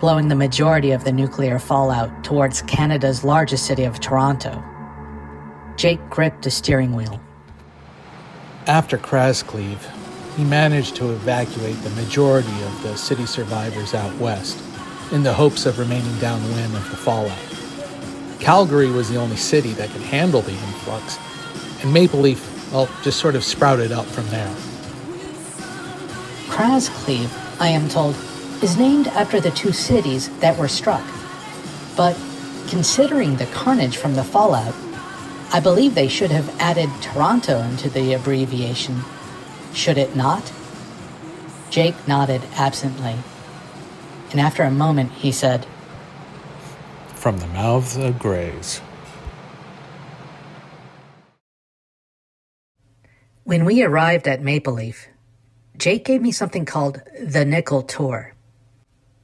blowing 0.00 0.28
the 0.28 0.34
majority 0.34 0.92
of 0.92 1.04
the 1.04 1.12
nuclear 1.12 1.58
fallout 1.58 2.24
towards 2.24 2.62
Canada's 2.62 3.22
largest 3.22 3.66
city 3.66 3.84
of 3.84 4.00
Toronto. 4.00 4.64
Jake 5.76 6.00
gripped 6.08 6.44
the 6.44 6.50
steering 6.50 6.94
wheel. 6.94 7.20
After 8.66 8.96
Krascleve, 8.96 9.86
he 10.38 10.44
managed 10.44 10.96
to 10.96 11.10
evacuate 11.10 11.76
the 11.82 11.90
majority 11.90 12.62
of 12.62 12.82
the 12.82 12.96
city 12.96 13.26
survivors 13.26 13.92
out 13.92 14.16
west 14.16 14.58
in 15.12 15.22
the 15.22 15.34
hopes 15.34 15.66
of 15.66 15.78
remaining 15.78 16.18
downwind 16.18 16.74
of 16.74 16.90
the 16.90 16.96
fallout. 16.96 17.47
Calgary 18.40 18.90
was 18.90 19.08
the 19.08 19.16
only 19.16 19.36
city 19.36 19.72
that 19.72 19.90
could 19.90 20.02
handle 20.02 20.42
the 20.42 20.52
influx, 20.52 21.18
and 21.82 21.92
Maple 21.92 22.20
Leaf, 22.20 22.72
well, 22.72 22.88
just 23.02 23.18
sort 23.18 23.34
of 23.34 23.44
sprouted 23.44 23.92
up 23.92 24.06
from 24.06 24.26
there. 24.28 24.54
Krascleve, 26.48 27.30
I 27.60 27.68
am 27.68 27.88
told, 27.88 28.14
is 28.62 28.76
named 28.76 29.08
after 29.08 29.40
the 29.40 29.50
two 29.50 29.72
cities 29.72 30.28
that 30.40 30.58
were 30.58 30.68
struck. 30.68 31.04
But 31.96 32.16
considering 32.68 33.36
the 33.36 33.46
carnage 33.46 33.96
from 33.96 34.14
the 34.14 34.24
fallout, 34.24 34.74
I 35.52 35.60
believe 35.60 35.94
they 35.94 36.08
should 36.08 36.30
have 36.30 36.48
added 36.60 36.90
Toronto 37.00 37.60
into 37.60 37.88
the 37.88 38.12
abbreviation. 38.12 39.00
Should 39.72 39.98
it 39.98 40.14
not? 40.14 40.52
Jake 41.70 42.06
nodded 42.06 42.42
absently. 42.54 43.16
And 44.30 44.40
after 44.40 44.62
a 44.62 44.70
moment, 44.70 45.12
he 45.12 45.32
said, 45.32 45.66
From 47.18 47.38
the 47.38 47.48
mouths 47.48 47.96
of 47.96 48.16
Greys. 48.20 48.80
When 53.42 53.64
we 53.64 53.82
arrived 53.82 54.28
at 54.28 54.40
Maple 54.40 54.74
Leaf, 54.74 55.08
Jake 55.76 56.04
gave 56.04 56.22
me 56.22 56.30
something 56.30 56.64
called 56.64 57.02
the 57.20 57.44
Nickel 57.44 57.82
Tour. 57.82 58.34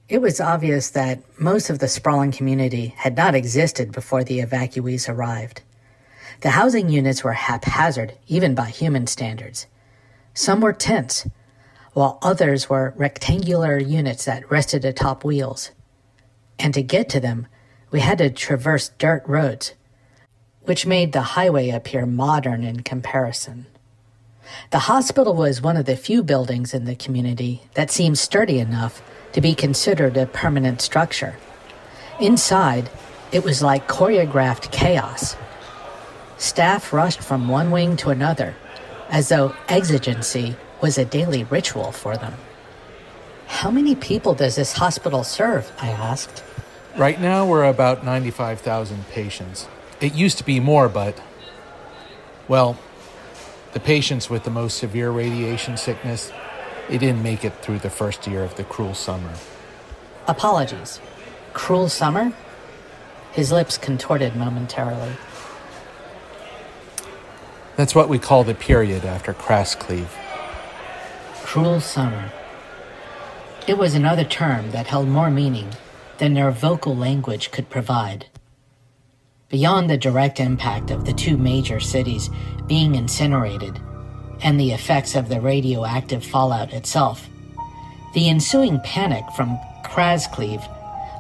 It 0.09 0.19
was 0.19 0.41
obvious 0.41 0.91
that 0.91 1.23
most 1.41 1.71
of 1.71 1.79
the 1.79 1.87
sprawling 1.87 2.33
community 2.33 2.89
had 2.97 3.17
not 3.17 3.37
existed 3.37 3.93
before 3.93 4.25
the 4.25 4.41
evacuees 4.41 5.09
arrived. 5.09 5.63
The 6.41 6.51
housing 6.51 6.89
units 6.89 7.23
were 7.23 7.35
haphazard, 7.35 8.15
even 8.27 8.57
by 8.57 8.71
human 8.71 9.07
standards. 9.07 9.69
Some 10.35 10.61
were 10.61 10.73
tents, 10.73 11.29
while 11.93 12.19
others 12.23 12.69
were 12.69 12.93
rectangular 12.97 13.79
units 13.79 14.25
that 14.25 14.51
rested 14.51 14.85
atop 14.85 15.23
wheels. 15.23 15.71
And 16.59 16.75
to 16.75 16.83
get 16.83 17.09
to 17.11 17.21
them, 17.21 17.47
we 17.95 18.01
had 18.01 18.19
to 18.19 18.29
traverse 18.29 18.89
dirt 18.99 19.23
roads, 19.25 19.73
which 20.63 20.85
made 20.85 21.13
the 21.13 21.21
highway 21.39 21.71
appear 21.71 22.05
modern 22.05 22.65
in 22.65 22.83
comparison. 22.83 23.67
The 24.73 24.91
hospital 24.91 25.33
was 25.33 25.63
one 25.63 25.77
of 25.77 25.87
the 25.87 25.95
few 25.95 26.25
buildings 26.25 26.75
in 26.75 26.87
the 26.87 26.97
community 26.97 27.63
that 27.75 27.93
seemed 27.93 28.19
sturdy 28.19 28.59
enough 28.59 29.01
to 29.31 29.41
be 29.41 29.55
considered 29.55 30.17
a 30.17 30.27
permanent 30.27 30.81
structure. 30.81 31.37
Inside, 32.19 32.91
it 33.31 33.45
was 33.45 33.63
like 33.63 33.87
choreographed 33.87 34.73
chaos. 34.73 35.37
Staff 36.37 36.93
rushed 36.93 37.21
from 37.21 37.47
one 37.47 37.71
wing 37.71 37.97
to 37.99 38.11
another, 38.11 38.57
as 39.09 39.29
though 39.29 39.55
exigency 39.69 40.57
was 40.83 40.99
a 40.99 41.05
daily 41.05 41.45
ritual 41.45 41.93
for 41.93 42.17
them. 42.17 42.35
How 43.47 43.71
many 43.71 43.95
people 43.95 44.35
does 44.35 44.57
this 44.57 44.73
hospital 44.73 45.23
serve? 45.23 45.71
I 45.79 45.91
asked. 45.91 46.44
Right 46.97 47.21
now, 47.21 47.45
we're 47.45 47.65
about 47.65 48.05
95,000 48.05 49.09
patients. 49.09 49.67
It 50.01 50.15
used 50.15 50.39
to 50.39 50.45
be 50.45 50.61
more, 50.61 50.89
but. 50.89 51.21
Well, 52.47 52.79
the 53.73 53.81
patients 53.81 54.31
with 54.31 54.45
the 54.45 54.51
most 54.51 54.79
severe 54.79 55.11
radiation 55.11 55.77
sickness, 55.77 56.31
they 56.89 56.99
didn't 56.99 57.21
make 57.21 57.45
it 57.45 57.53
through 57.63 57.81
the 57.81 57.91
first 57.91 58.29
year 58.29 58.45
of 58.45 58.55
the 58.55 58.63
cruel 58.63 58.95
summer. 58.95 59.33
Apologies. 60.29 61.01
Cruel 61.53 61.89
summer? 61.89 62.33
His 63.33 63.51
lips 63.51 63.77
contorted 63.77 64.37
momentarily. 64.37 65.15
That's 67.75 67.97
what 67.97 68.09
we 68.09 68.21
call 68.21 68.45
the 68.45 68.55
period 68.55 69.05
after 69.05 69.35
Krascleve. 69.35 70.11
Cruel 71.43 71.81
summer. 71.81 72.31
It 73.67 73.79
was 73.79 73.95
another 73.95 74.23
term 74.23 74.71
that 74.71 74.87
held 74.87 75.09
more 75.09 75.29
meaning 75.29 75.71
than 76.19 76.35
their 76.35 76.51
vocal 76.51 76.97
language 76.97 77.51
could 77.51 77.71
provide. 77.71 78.27
Beyond 79.49 79.89
the 79.89 79.97
direct 79.97 80.41
impact 80.41 80.91
of 80.91 81.05
the 81.05 81.13
two 81.13 81.37
major 81.37 81.81
cities 81.81 82.31
being 82.67 82.95
incinerated 82.95 83.81
and 84.43 84.59
the 84.59 84.73
effects 84.73 85.15
of 85.15 85.29
the 85.29 85.41
radioactive 85.41 86.25
fallout 86.25 86.73
itself, 86.73 87.29
the 88.15 88.29
ensuing 88.29 88.81
panic 88.81 89.25
from 89.37 89.59
Krascleve 89.85 90.67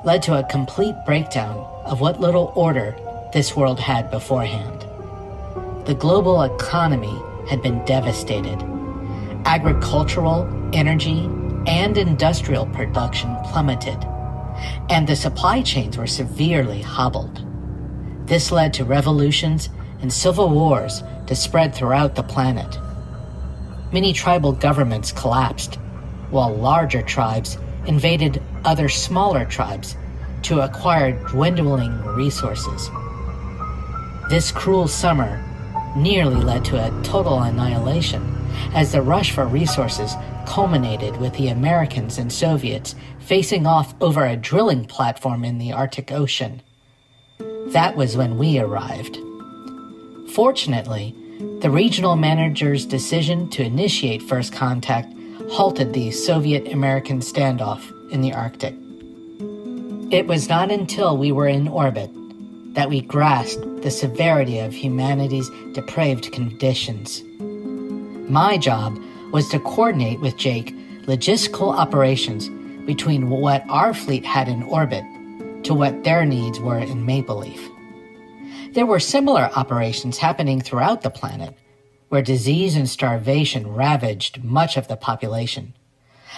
led 0.04 0.22
to 0.22 0.38
a 0.38 0.48
complete 0.48 0.94
breakdown 1.06 1.58
of 1.84 2.00
what 2.00 2.20
little 2.20 2.52
order 2.54 2.96
this 3.32 3.56
world 3.56 3.80
had 3.80 4.10
beforehand. 4.10 4.86
The 5.86 5.94
global 5.94 6.42
economy 6.42 7.20
had 7.48 7.62
been 7.62 7.84
devastated. 7.84 8.62
Agricultural, 9.44 10.48
energy, 10.72 11.28
and 11.66 11.96
industrial 11.98 12.66
production 12.66 13.36
plummeted, 13.44 13.98
and 14.90 15.06
the 15.06 15.16
supply 15.16 15.62
chains 15.62 15.96
were 15.96 16.06
severely 16.06 16.82
hobbled. 16.82 17.44
This 18.26 18.50
led 18.50 18.72
to 18.74 18.84
revolutions 18.84 19.68
and 20.00 20.12
civil 20.12 20.48
wars 20.48 21.02
to 21.26 21.34
spread 21.34 21.74
throughout 21.74 22.14
the 22.14 22.22
planet. 22.22 22.78
Many 23.92 24.12
tribal 24.12 24.52
governments 24.52 25.12
collapsed, 25.12 25.76
while 26.30 26.54
larger 26.54 27.02
tribes 27.02 27.58
invaded 27.86 28.42
other 28.64 28.88
smaller 28.88 29.44
tribes 29.44 29.96
to 30.42 30.60
acquire 30.60 31.12
dwindling 31.28 31.96
resources. 32.14 32.90
This 34.28 34.50
cruel 34.50 34.88
summer 34.88 35.42
nearly 35.96 36.36
led 36.36 36.64
to 36.66 36.76
a 36.76 37.02
total 37.02 37.42
annihilation 37.42 38.22
as 38.74 38.92
the 38.92 39.02
rush 39.02 39.32
for 39.32 39.46
resources 39.46 40.14
culminated 40.46 41.16
with 41.16 41.34
the 41.34 41.48
Americans 41.48 42.18
and 42.18 42.32
Soviets 42.32 42.94
facing 43.18 43.66
off 43.66 43.94
over 44.00 44.24
a 44.24 44.36
drilling 44.36 44.84
platform 44.84 45.44
in 45.44 45.58
the 45.58 45.72
Arctic 45.72 46.12
Ocean. 46.12 46.62
That 47.68 47.96
was 47.96 48.16
when 48.16 48.38
we 48.38 48.58
arrived. 48.58 49.18
Fortunately, 50.32 51.14
the 51.60 51.70
regional 51.70 52.16
manager's 52.16 52.86
decision 52.86 53.48
to 53.50 53.64
initiate 53.64 54.22
first 54.22 54.52
contact 54.52 55.12
halted 55.50 55.92
the 55.92 56.10
Soviet 56.10 56.72
American 56.72 57.20
standoff 57.20 57.82
in 58.10 58.20
the 58.20 58.32
Arctic. 58.32 58.74
It 60.12 60.26
was 60.26 60.48
not 60.48 60.70
until 60.70 61.16
we 61.16 61.32
were 61.32 61.48
in 61.48 61.68
orbit 61.68 62.10
that 62.74 62.88
we 62.88 63.00
grasped 63.00 63.82
the 63.82 63.90
severity 63.90 64.58
of 64.58 64.72
humanity's 64.72 65.50
depraved 65.72 66.32
conditions. 66.32 67.22
My 68.28 68.58
job 68.58 68.98
was 69.34 69.48
to 69.48 69.58
coordinate 69.58 70.20
with 70.20 70.36
Jake 70.36 70.72
logistical 71.06 71.76
operations 71.76 72.48
between 72.86 73.30
what 73.30 73.64
our 73.68 73.92
fleet 73.92 74.24
had 74.24 74.46
in 74.46 74.62
orbit 74.62 75.04
to 75.64 75.74
what 75.74 76.04
their 76.04 76.24
needs 76.24 76.60
were 76.60 76.78
in 76.78 77.04
Maple 77.04 77.38
Leaf. 77.38 77.68
There 78.74 78.86
were 78.86 79.00
similar 79.00 79.50
operations 79.56 80.18
happening 80.18 80.60
throughout 80.60 81.02
the 81.02 81.10
planet, 81.10 81.58
where 82.10 82.22
disease 82.22 82.76
and 82.76 82.88
starvation 82.88 83.74
ravaged 83.74 84.44
much 84.44 84.76
of 84.76 84.86
the 84.86 84.96
population. 84.96 85.74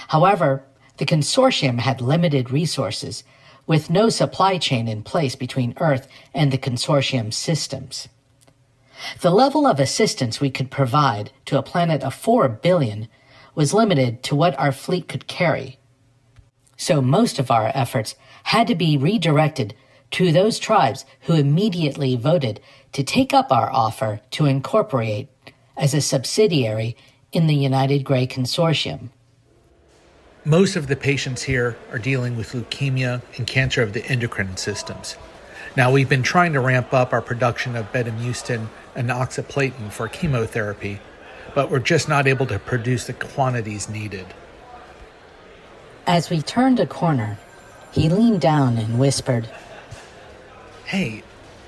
However, 0.08 0.64
the 0.96 1.04
consortium 1.04 1.80
had 1.80 2.00
limited 2.00 2.50
resources, 2.50 3.24
with 3.66 3.90
no 3.90 4.08
supply 4.08 4.56
chain 4.56 4.88
in 4.88 5.02
place 5.02 5.36
between 5.36 5.76
Earth 5.80 6.08
and 6.32 6.50
the 6.50 6.56
consortium 6.56 7.30
systems. 7.30 8.08
The 9.20 9.30
level 9.30 9.66
of 9.66 9.80
assistance 9.80 10.40
we 10.40 10.50
could 10.50 10.70
provide 10.70 11.30
to 11.46 11.58
a 11.58 11.62
planet 11.62 12.02
of 12.02 12.14
4 12.14 12.48
billion 12.48 13.08
was 13.54 13.74
limited 13.74 14.22
to 14.24 14.36
what 14.36 14.58
our 14.58 14.72
fleet 14.72 15.08
could 15.08 15.26
carry. 15.26 15.78
So 16.76 17.00
most 17.00 17.38
of 17.38 17.50
our 17.50 17.72
efforts 17.74 18.14
had 18.44 18.66
to 18.68 18.74
be 18.74 18.96
redirected 18.96 19.74
to 20.12 20.30
those 20.30 20.58
tribes 20.58 21.04
who 21.22 21.34
immediately 21.34 22.16
voted 22.16 22.60
to 22.92 23.02
take 23.02 23.34
up 23.34 23.50
our 23.50 23.70
offer 23.72 24.20
to 24.32 24.46
incorporate 24.46 25.28
as 25.76 25.94
a 25.94 26.00
subsidiary 26.00 26.96
in 27.32 27.46
the 27.46 27.54
United 27.54 28.04
Grey 28.04 28.26
Consortium. 28.26 29.10
Most 30.44 30.76
of 30.76 30.86
the 30.86 30.96
patients 30.96 31.42
here 31.42 31.76
are 31.90 31.98
dealing 31.98 32.36
with 32.36 32.52
leukemia 32.52 33.20
and 33.36 33.46
cancer 33.46 33.82
of 33.82 33.92
the 33.94 34.06
endocrine 34.06 34.56
systems. 34.56 35.16
Now, 35.76 35.90
we've 35.90 36.08
been 36.08 36.22
trying 36.22 36.52
to 36.52 36.60
ramp 36.60 36.94
up 36.94 37.12
our 37.12 37.20
production 37.20 37.74
of 37.74 37.92
bendamustine 37.92 38.68
and 38.96 39.10
oxaliplatin 39.10 39.90
for 39.90 40.08
chemotherapy, 40.08 41.00
but 41.54 41.70
we're 41.70 41.78
just 41.78 42.08
not 42.08 42.26
able 42.26 42.46
to 42.46 42.58
produce 42.58 43.06
the 43.06 43.12
quantities 43.12 43.88
needed. 43.88 44.26
As 46.06 46.30
we 46.30 46.40
turned 46.40 46.80
a 46.80 46.86
corner, 46.86 47.38
he 47.92 48.08
leaned 48.08 48.40
down 48.40 48.76
and 48.78 48.98
whispered, 48.98 49.48
Hey, 50.84 51.22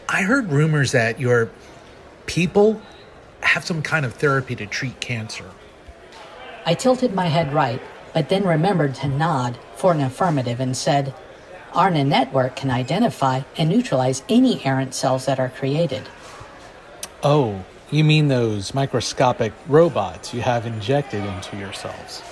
I 0.08 0.22
heard 0.22 0.50
rumors 0.50 0.92
that 0.92 1.18
your 1.20 1.50
people 2.26 2.80
have 3.40 3.64
some 3.64 3.82
kind 3.82 4.04
of 4.04 4.14
therapy 4.14 4.54
to 4.56 4.66
treat 4.66 5.00
cancer. 5.00 5.50
I 6.66 6.74
tilted 6.74 7.14
my 7.14 7.26
head 7.26 7.52
right, 7.52 7.80
but 8.12 8.28
then 8.28 8.44
remembered 8.44 8.94
to 8.96 9.08
nod 9.08 9.58
for 9.76 9.92
an 9.92 10.00
affirmative 10.00 10.60
and 10.60 10.76
said, 10.76 11.14
ARNA 11.72 12.04
network 12.04 12.56
can 12.56 12.70
identify 12.70 13.42
and 13.56 13.68
neutralize 13.68 14.22
any 14.28 14.64
errant 14.64 14.94
cells 14.94 15.26
that 15.26 15.38
are 15.38 15.50
created. 15.50 16.08
Oh, 17.22 17.64
you 17.90 18.04
mean 18.04 18.28
those 18.28 18.74
microscopic 18.74 19.52
robots 19.66 20.32
you 20.32 20.40
have 20.42 20.66
injected 20.66 21.24
into 21.24 21.56
yourselves? 21.56 22.22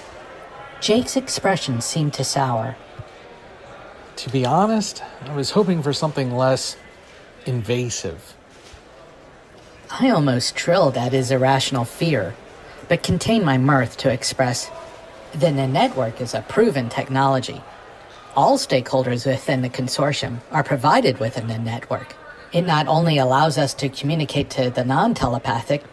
Jake's 0.80 1.16
expression 1.16 1.80
seemed 1.80 2.14
to 2.14 2.24
sour. 2.24 2.76
To 4.16 4.30
be 4.30 4.44
honest, 4.46 5.02
I 5.24 5.34
was 5.34 5.50
hoping 5.50 5.82
for 5.82 5.92
something 5.92 6.36
less 6.36 6.76
invasive. 7.46 8.34
I 9.90 10.10
almost 10.10 10.56
trilled 10.56 10.96
at 10.96 11.12
his 11.12 11.30
irrational 11.30 11.84
fear, 11.84 12.34
but 12.88 13.02
contained 13.02 13.44
my 13.44 13.58
mirth 13.58 13.96
to 13.98 14.10
express 14.10 14.70
the 15.32 15.52
network 15.52 16.20
is 16.20 16.34
a 16.34 16.42
proven 16.42 16.88
technology 16.88 17.62
all 18.36 18.58
stakeholders 18.58 19.26
within 19.26 19.62
the 19.62 19.70
consortium 19.70 20.40
are 20.50 20.62
provided 20.62 21.18
within 21.18 21.46
the 21.46 21.58
network. 21.58 22.14
It 22.56 22.64
not 22.64 22.88
only 22.88 23.18
allows 23.18 23.58
us 23.58 23.74
to 23.74 23.90
communicate 23.90 24.48
to 24.52 24.70
the 24.70 24.82
non 24.82 25.12
telepathic, 25.12 25.84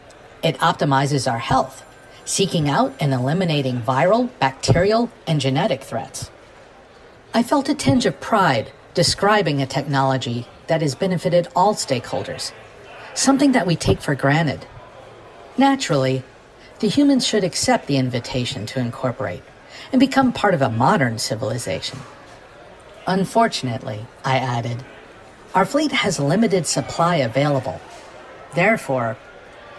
it 0.42 0.58
optimizes 0.60 1.30
our 1.30 1.40
health, 1.40 1.84
seeking 2.24 2.70
out 2.70 2.94
and 3.02 3.14
eliminating 3.14 3.82
viral, 3.82 4.30
bacterial, 4.40 5.12
and 5.28 5.42
genetic 5.42 5.84
threats. 5.84 6.32
I 7.34 7.44
felt 7.44 7.68
a 7.68 7.76
tinge 7.76 8.06
of 8.06 8.22
pride 8.22 8.72
describing 8.94 9.62
a 9.62 9.66
technology 9.66 10.48
that 10.68 10.82
has 10.82 10.96
benefited 10.96 11.50
all 11.54 11.76
stakeholders, 11.76 12.54
something 13.14 13.52
that 13.52 13.68
we 13.68 13.76
take 13.76 14.00
for 14.00 14.16
granted. 14.16 14.66
Naturally, 15.58 16.24
the 16.80 16.88
humans 16.88 17.28
should 17.28 17.44
accept 17.44 17.88
the 17.88 17.98
invitation 17.98 18.66
to 18.68 18.80
incorporate 18.80 19.44
and 19.92 20.00
become 20.00 20.32
part 20.32 20.54
of 20.54 20.62
a 20.62 20.70
modern 20.70 21.20
civilization. 21.20 22.00
Unfortunately, 23.06 24.06
I 24.24 24.38
added, 24.38 24.86
our 25.54 25.66
fleet 25.66 25.92
has 25.92 26.20
limited 26.20 26.66
supply 26.66 27.18
available. 27.18 27.80
Therefore, 28.56 29.18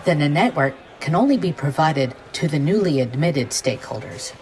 the 0.04 0.14
network 0.14 0.74
can 1.00 1.14
only 1.14 1.36
be 1.36 1.52
provided 1.52 2.14
to 2.32 2.48
the 2.48 2.58
newly 2.58 3.00
admitted 3.00 3.50
stakeholders. 3.50 4.32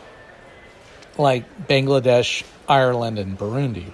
Like 1.16 1.44
Bangladesh, 1.66 2.44
Ireland, 2.68 3.18
and 3.18 3.38
Burundi. 3.38 3.92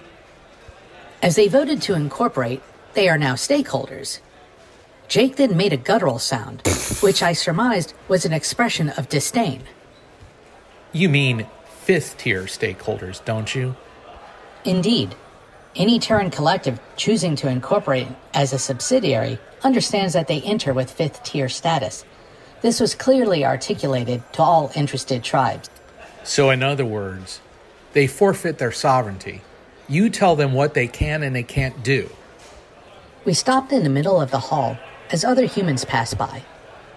As 1.21 1.35
they 1.35 1.47
voted 1.47 1.81
to 1.83 1.95
incorporate, 1.95 2.61
they 2.93 3.09
are 3.09 3.17
now 3.17 3.33
stakeholders. 3.33 4.19
Jake 5.07 5.35
then 5.35 5.57
made 5.57 5.73
a 5.73 5.77
guttural 5.77 6.19
sound, 6.19 6.61
which 7.01 7.23
I 7.23 7.33
surmised 7.33 7.93
was 8.07 8.25
an 8.25 8.33
expression 8.33 8.89
of 8.89 9.09
disdain. 9.09 9.63
You 10.91 11.09
mean 11.09 11.47
fifth 11.65 12.17
tier 12.17 12.43
stakeholders, 12.43 13.23
don't 13.25 13.53
you? 13.53 13.75
Indeed, 14.65 15.15
any 15.75 15.99
Terran 15.99 16.31
collective 16.31 16.79
choosing 16.95 17.35
to 17.37 17.47
incorporate 17.47 18.07
as 18.33 18.53
a 18.53 18.59
subsidiary 18.59 19.39
understands 19.63 20.13
that 20.13 20.27
they 20.27 20.41
enter 20.41 20.73
with 20.73 20.91
fifth 20.91 21.23
tier 21.23 21.49
status. 21.49 22.05
This 22.61 22.79
was 22.79 22.95
clearly 22.95 23.45
articulated 23.45 24.21
to 24.33 24.41
all 24.41 24.71
interested 24.75 25.23
tribes. 25.23 25.69
So, 26.23 26.49
in 26.49 26.63
other 26.63 26.85
words, 26.85 27.39
they 27.93 28.07
forfeit 28.07 28.57
their 28.57 28.71
sovereignty. 28.71 29.41
You 29.87 30.09
tell 30.09 30.35
them 30.35 30.53
what 30.53 30.73
they 30.73 30.87
can 30.87 31.23
and 31.23 31.35
they 31.35 31.43
can't 31.43 31.83
do. 31.83 32.09
We 33.25 33.33
stopped 33.33 33.71
in 33.71 33.83
the 33.83 33.89
middle 33.89 34.19
of 34.19 34.31
the 34.31 34.39
hall 34.39 34.77
as 35.11 35.23
other 35.23 35.45
humans 35.45 35.85
passed 35.85 36.17
by, 36.17 36.43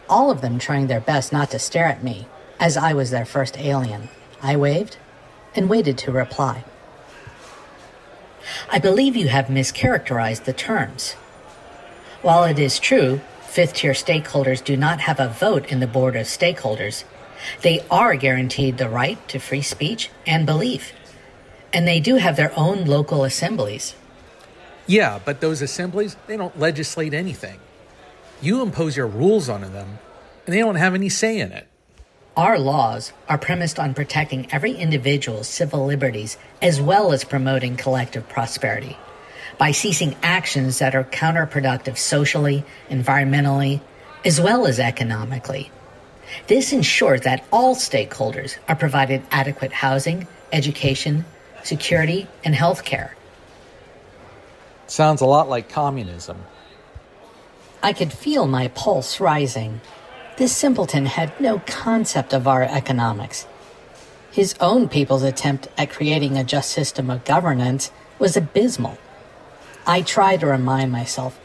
all 0.08 0.30
of 0.30 0.40
them 0.40 0.58
trying 0.58 0.86
their 0.86 1.00
best 1.00 1.32
not 1.32 1.50
to 1.50 1.58
stare 1.58 1.86
at 1.86 2.04
me, 2.04 2.26
as 2.60 2.76
I 2.76 2.92
was 2.92 3.10
their 3.10 3.24
first 3.24 3.58
alien. 3.58 4.08
I 4.42 4.56
waved 4.56 4.96
and 5.54 5.70
waited 5.70 5.98
to 5.98 6.12
reply. 6.12 6.64
I 8.70 8.78
believe 8.78 9.16
you 9.16 9.28
have 9.28 9.46
mischaracterized 9.46 10.44
the 10.44 10.52
terms. 10.52 11.12
While 12.22 12.44
it 12.44 12.58
is 12.58 12.78
true, 12.78 13.20
fifth 13.42 13.74
tier 13.74 13.92
stakeholders 13.92 14.62
do 14.62 14.76
not 14.76 15.00
have 15.00 15.20
a 15.20 15.28
vote 15.28 15.70
in 15.70 15.80
the 15.80 15.86
board 15.86 16.16
of 16.16 16.26
stakeholders, 16.26 17.04
they 17.62 17.84
are 17.90 18.14
guaranteed 18.16 18.78
the 18.78 18.88
right 18.88 19.18
to 19.28 19.38
free 19.38 19.62
speech 19.62 20.10
and 20.26 20.46
belief. 20.46 20.92
And 21.72 21.86
they 21.86 22.00
do 22.00 22.16
have 22.16 22.36
their 22.36 22.52
own 22.56 22.84
local 22.84 23.24
assemblies. 23.24 23.94
Yeah, 24.86 25.20
but 25.24 25.40
those 25.40 25.62
assemblies, 25.62 26.16
they 26.26 26.36
don't 26.36 26.58
legislate 26.58 27.14
anything. 27.14 27.58
You 28.40 28.62
impose 28.62 28.96
your 28.96 29.06
rules 29.06 29.48
on 29.48 29.62
them, 29.62 29.98
and 30.46 30.54
they 30.54 30.58
don't 30.58 30.74
have 30.76 30.94
any 30.94 31.08
say 31.08 31.38
in 31.38 31.52
it. 31.52 31.68
Our 32.36 32.58
laws 32.58 33.12
are 33.28 33.36
premised 33.36 33.78
on 33.78 33.92
protecting 33.92 34.50
every 34.50 34.72
individual's 34.72 35.48
civil 35.48 35.84
liberties 35.84 36.38
as 36.62 36.80
well 36.80 37.12
as 37.12 37.24
promoting 37.24 37.76
collective 37.76 38.26
prosperity 38.28 38.96
by 39.58 39.72
ceasing 39.72 40.16
actions 40.22 40.78
that 40.78 40.94
are 40.94 41.04
counterproductive 41.04 41.98
socially, 41.98 42.64
environmentally, 42.88 43.82
as 44.24 44.40
well 44.40 44.66
as 44.66 44.80
economically. 44.80 45.70
This 46.46 46.72
ensures 46.72 47.20
that 47.22 47.44
all 47.52 47.74
stakeholders 47.74 48.56
are 48.66 48.76
provided 48.76 49.22
adequate 49.30 49.72
housing, 49.72 50.26
education, 50.52 51.26
security, 51.62 52.26
and 52.44 52.54
health 52.54 52.84
care. 52.84 53.14
Sounds 54.86 55.20
a 55.20 55.26
lot 55.26 55.50
like 55.50 55.68
communism. 55.68 56.38
I 57.82 57.92
could 57.92 58.12
feel 58.12 58.46
my 58.46 58.68
pulse 58.68 59.20
rising. 59.20 59.82
This 60.38 60.56
simpleton 60.56 61.06
had 61.06 61.38
no 61.38 61.58
concept 61.66 62.32
of 62.32 62.48
our 62.48 62.62
economics. 62.62 63.46
His 64.30 64.54
own 64.60 64.88
people's 64.88 65.22
attempt 65.22 65.68
at 65.76 65.90
creating 65.90 66.38
a 66.38 66.44
just 66.44 66.70
system 66.70 67.10
of 67.10 67.26
governance 67.26 67.90
was 68.18 68.34
abysmal. 68.34 68.96
I 69.86 70.00
try 70.00 70.38
to 70.38 70.46
remind 70.46 70.90
myself 70.90 71.38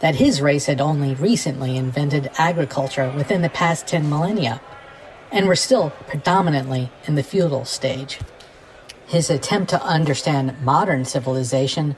that 0.00 0.14
his 0.14 0.40
race 0.40 0.64
had 0.64 0.80
only 0.80 1.14
recently 1.14 1.76
invented 1.76 2.30
agriculture 2.38 3.12
within 3.14 3.42
the 3.42 3.50
past 3.50 3.86
10 3.86 4.08
millennia, 4.08 4.62
and 5.30 5.46
were 5.46 5.54
still 5.56 5.90
predominantly 6.06 6.90
in 7.06 7.16
the 7.16 7.22
feudal 7.22 7.66
stage. 7.66 8.18
His 9.06 9.28
attempt 9.28 9.68
to 9.70 9.82
understand 9.82 10.62
modern 10.62 11.04
civilization 11.04 11.94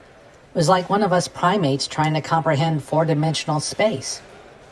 was 0.54 0.68
like 0.68 0.90
one 0.90 1.04
of 1.04 1.12
us 1.12 1.28
primates 1.28 1.86
trying 1.86 2.14
to 2.14 2.20
comprehend 2.20 2.82
four 2.82 3.04
dimensional 3.04 3.60
space. 3.60 4.20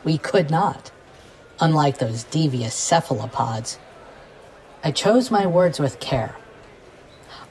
We 0.03 0.19
could 0.19 0.51
not, 0.51 0.91
unlike 1.61 1.99
those 1.99 2.25
devious 2.25 2.75
cephalopods. 2.75 3.79
I 4.83 4.91
chose 4.91 5.31
my 5.31 5.47
words 5.47 5.79
with 5.79 6.01
care. 6.01 6.37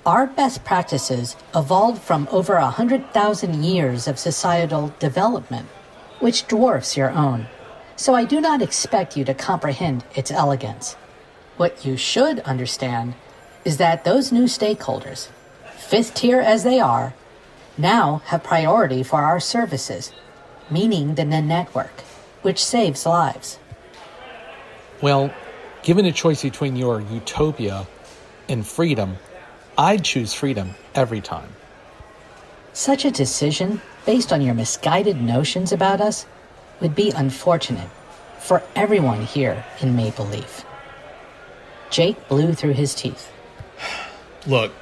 Our 0.06 0.28
best 0.28 0.64
practices 0.64 1.36
evolved 1.56 2.02
from 2.02 2.28
over 2.32 2.56
a 2.56 2.72
hundred 2.72 3.14
thousand 3.14 3.64
years 3.64 4.08
of 4.08 4.18
societal 4.18 4.94
development, 5.00 5.68
which 6.20 6.48
dwarfs 6.48 6.98
your 6.98 7.12
own, 7.12 7.48
so 7.96 8.16
I 8.16 8.26
do 8.26 8.42
not 8.42 8.62
expect 8.62 9.16
you 9.16 9.26
to 9.26 9.34
comprehend 9.34 10.04
its 10.16 10.32
elegance. 10.32 10.94
What 11.58 11.86
you 11.86 11.98
should 11.98 12.40
understand 12.40 13.14
is 13.66 13.78
that 13.78 14.06
those 14.06 14.32
new 14.32 14.46
stakeholders, 14.46 15.28
fifth 15.76 16.14
tier 16.14 16.40
as 16.40 16.64
they 16.64 16.80
are, 16.80 17.14
now 17.78 18.22
have 18.26 18.44
priority 18.44 19.04
for 19.04 19.22
our 19.22 19.40
services, 19.40 20.12
meaning 20.72 21.16
the 21.16 21.26
network, 21.26 22.02
which 22.42 22.64
saves 22.64 23.06
lives. 23.06 23.60
Well, 25.02 25.34
given 25.82 26.06
a 26.06 26.12
choice 26.12 26.42
between 26.42 26.76
your 26.76 27.00
utopia 27.00 27.88
and 28.50 28.68
freedom, 28.68 29.18
I'd 29.78 30.04
choose 30.04 30.34
freedom 30.34 30.76
every 30.94 31.22
time. 31.22 31.50
Such 32.74 33.06
a 33.06 33.12
decision, 33.12 33.82
based 34.06 34.34
on 34.34 34.42
your 34.42 34.54
misguided 34.54 35.22
notions 35.22 35.72
about 35.72 36.02
us, 36.02 36.26
would 36.82 36.96
be 36.96 37.12
unfortunate 37.12 37.90
for 38.40 38.62
everyone 38.76 39.24
here 39.24 39.64
in 39.80 39.96
Maple 39.96 40.26
Leaf. 40.26 40.66
Jake 41.90 42.28
blew 42.28 42.54
through 42.54 42.74
his 42.74 42.94
teeth. 42.94 43.32
Look, 44.48 44.74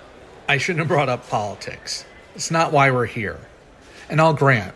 I 0.50 0.58
shouldn't 0.58 0.80
have 0.80 0.88
brought 0.88 1.10
up 1.10 1.30
politics. 1.30 2.06
It's 2.36 2.52
not 2.52 2.72
why 2.72 2.90
we're 2.92 3.06
here. 3.06 3.40
And 4.10 4.20
I'll 4.20 4.34
grant, 4.34 4.74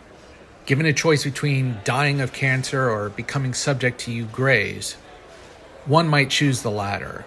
given 0.66 0.86
a 0.86 0.92
choice 0.92 1.24
between 1.24 1.78
dying 1.84 2.20
of 2.20 2.32
cancer 2.32 2.88
or 2.90 3.08
becoming 3.08 3.54
subject 3.54 4.00
to 4.00 4.12
you 4.12 4.24
grays, 4.26 4.96
one 5.86 6.08
might 6.08 6.30
choose 6.30 6.62
the 6.62 6.70
latter 6.70 7.24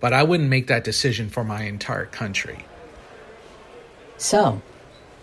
but 0.00 0.12
I 0.12 0.22
wouldn't 0.22 0.48
make 0.48 0.66
that 0.66 0.84
decision 0.84 1.28
for 1.28 1.44
my 1.44 1.62
entire 1.62 2.06
country. 2.06 2.64
So, 4.18 4.62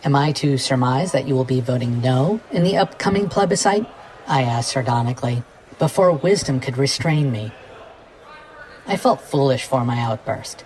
am 0.03 0.15
I 0.15 0.31
to 0.33 0.57
surmise 0.57 1.11
that 1.11 1.27
you 1.27 1.35
will 1.35 1.45
be 1.45 1.61
voting 1.61 2.01
no 2.01 2.41
in 2.51 2.63
the 2.63 2.77
upcoming 2.77 3.29
plebiscite? 3.29 3.85
I 4.27 4.43
asked 4.43 4.71
sardonically, 4.71 5.43
before 5.79 6.11
wisdom 6.11 6.59
could 6.59 6.77
restrain 6.77 7.31
me. 7.31 7.51
I 8.85 8.97
felt 8.97 9.21
foolish 9.21 9.65
for 9.65 9.85
my 9.85 9.99
outburst. 9.99 10.63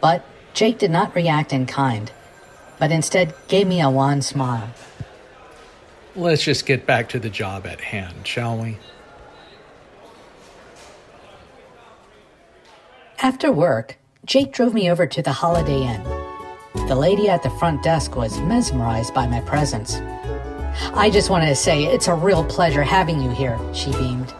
But 0.00 0.24
Jake 0.54 0.78
did 0.78 0.90
not 0.90 1.14
react 1.14 1.52
in 1.52 1.66
kind, 1.66 2.10
but 2.78 2.92
instead 2.92 3.34
gave 3.48 3.66
me 3.66 3.80
a 3.80 3.90
wan 3.90 4.22
smile. 4.22 4.70
Let's 6.16 6.42
just 6.42 6.66
get 6.66 6.86
back 6.86 7.08
to 7.10 7.18
the 7.18 7.30
job 7.30 7.66
at 7.66 7.80
hand, 7.80 8.26
shall 8.26 8.56
we? 8.56 8.78
After 13.22 13.50
work, 13.52 13.96
Jake 14.26 14.52
drove 14.52 14.74
me 14.74 14.90
over 14.90 15.06
to 15.06 15.22
the 15.22 15.32
Holiday 15.32 15.82
Inn. 15.82 16.02
The 16.88 16.96
lady 16.96 17.28
at 17.28 17.42
the 17.42 17.50
front 17.50 17.82
desk 17.82 18.16
was 18.16 18.40
mesmerized 18.40 19.14
by 19.14 19.26
my 19.26 19.40
presence. 19.40 20.00
I 20.94 21.10
just 21.10 21.30
wanted 21.30 21.46
to 21.46 21.54
say 21.54 21.84
it's 21.84 22.08
a 22.08 22.14
real 22.14 22.44
pleasure 22.44 22.82
having 22.82 23.22
you 23.22 23.30
here, 23.30 23.58
she 23.72 23.92
beamed. 23.92 24.34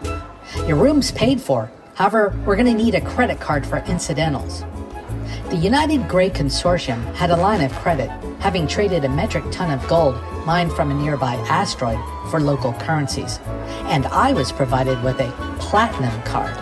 Your 0.67 0.77
room's 0.77 1.13
paid 1.13 1.41
for. 1.41 1.71
However, 1.95 2.39
we're 2.45 2.57
going 2.57 2.77
to 2.77 2.85
need 2.85 2.95
a 2.95 3.01
credit 3.01 3.41
card 3.41 3.65
for 3.65 3.79
incidentals. 3.79 4.65
The 5.51 5.57
United 5.57 6.09
Grey 6.09 6.29
Consortium 6.29 7.03
had 7.15 7.31
a 7.31 7.37
line 7.37 7.63
of 7.63 7.73
credit, 7.75 8.11
having 8.41 8.67
traded 8.67 9.05
a 9.05 9.09
metric 9.09 9.45
ton 9.53 9.71
of 9.71 9.87
gold 9.89 10.17
mined 10.45 10.73
from 10.73 10.91
a 10.91 10.95
nearby 10.95 11.37
asteroid 11.49 11.99
for 12.31 12.41
local 12.41 12.73
currencies, 12.75 13.39
and 13.87 14.07
I 14.07 14.33
was 14.33 14.51
provided 14.51 15.03
with 15.03 15.21
a 15.21 15.31
platinum 15.61 16.21
card 16.23 16.57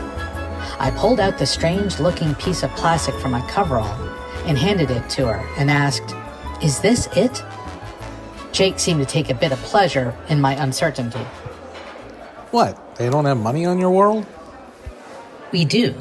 I 0.78 0.90
pulled 0.96 1.20
out 1.20 1.38
the 1.38 1.46
strange 1.46 1.98
looking 2.00 2.35
piece 2.37 2.62
of 2.62 2.70
plastic 2.70 3.14
from 3.16 3.32
my 3.32 3.40
coverall 3.48 3.92
and 4.46 4.58
handed 4.58 4.90
it 4.90 5.08
to 5.11 5.26
her 5.26 5.46
and 5.56 5.70
asked, 5.70 6.14
Is 6.62 6.80
this 6.80 7.08
it? 7.16 7.42
Jake 8.52 8.78
seemed 8.78 9.00
to 9.00 9.06
take 9.06 9.30
a 9.30 9.35
bit 9.35 9.52
of 9.52 9.58
pleasure 9.61 10.14
in 10.28 10.40
my 10.40 10.52
uncertainty. 10.54 11.24
What? 12.50 12.96
They 12.96 13.08
don't 13.08 13.24
have 13.24 13.38
money 13.38 13.64
on 13.64 13.78
your 13.78 13.90
world? 13.90 14.26
We 15.52 15.64
do, 15.64 15.94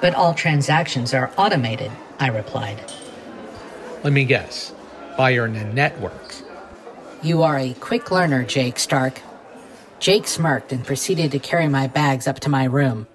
but 0.00 0.14
all 0.14 0.34
transactions 0.34 1.14
are 1.14 1.30
automated, 1.36 1.92
I 2.18 2.28
replied. 2.28 2.80
Let 4.02 4.12
me 4.12 4.24
guess. 4.24 4.74
By 5.16 5.30
your 5.30 5.46
networks. 5.46 6.42
You 7.22 7.42
are 7.42 7.58
a 7.58 7.74
quick 7.74 8.10
learner, 8.10 8.44
Jake 8.44 8.78
Stark. 8.78 9.20
Jake 10.00 10.26
smirked 10.26 10.72
and 10.72 10.84
proceeded 10.84 11.30
to 11.32 11.38
carry 11.38 11.68
my 11.68 11.86
bags 11.86 12.26
up 12.26 12.40
to 12.40 12.48
my 12.48 12.64
room. 12.64 13.06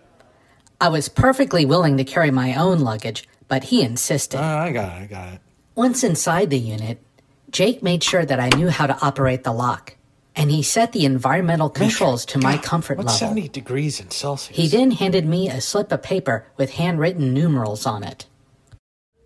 I 0.79 0.89
was 0.89 1.09
perfectly 1.09 1.65
willing 1.65 1.97
to 1.97 2.03
carry 2.03 2.29
my 2.29 2.53
own 2.53 2.79
luggage, 2.79 3.27
but 3.47 3.65
he 3.65 3.81
insisted. 3.81 4.39
Uh, 4.39 4.43
I 4.43 4.71
got 4.71 4.95
it, 4.95 5.03
I 5.03 5.05
got 5.07 5.33
it. 5.33 5.41
Once 5.73 6.03
inside 6.03 6.51
the 6.51 6.59
unit, 6.59 7.01
Jake 7.49 7.81
made 7.81 8.03
sure 8.03 8.25
that 8.25 8.39
I 8.39 8.49
knew 8.49 8.69
how 8.69 8.85
to 8.85 8.97
operate 9.01 9.43
the 9.43 9.53
lock, 9.53 9.95
and 10.35 10.51
he 10.51 10.61
set 10.61 10.91
the 10.91 11.05
environmental 11.05 11.69
controls 11.69 12.25
to 12.27 12.39
my 12.39 12.57
comfort 12.57 12.97
What's 12.97 13.19
level. 13.21 13.35
70 13.35 13.49
degrees 13.49 13.99
in 13.99 14.11
Celsius? 14.11 14.55
He 14.55 14.67
then 14.67 14.91
handed 14.91 15.25
me 15.25 15.49
a 15.49 15.61
slip 15.61 15.91
of 15.91 16.03
paper 16.03 16.45
with 16.57 16.71
handwritten 16.71 17.33
numerals 17.33 17.87
on 17.87 18.03
it. 18.03 18.27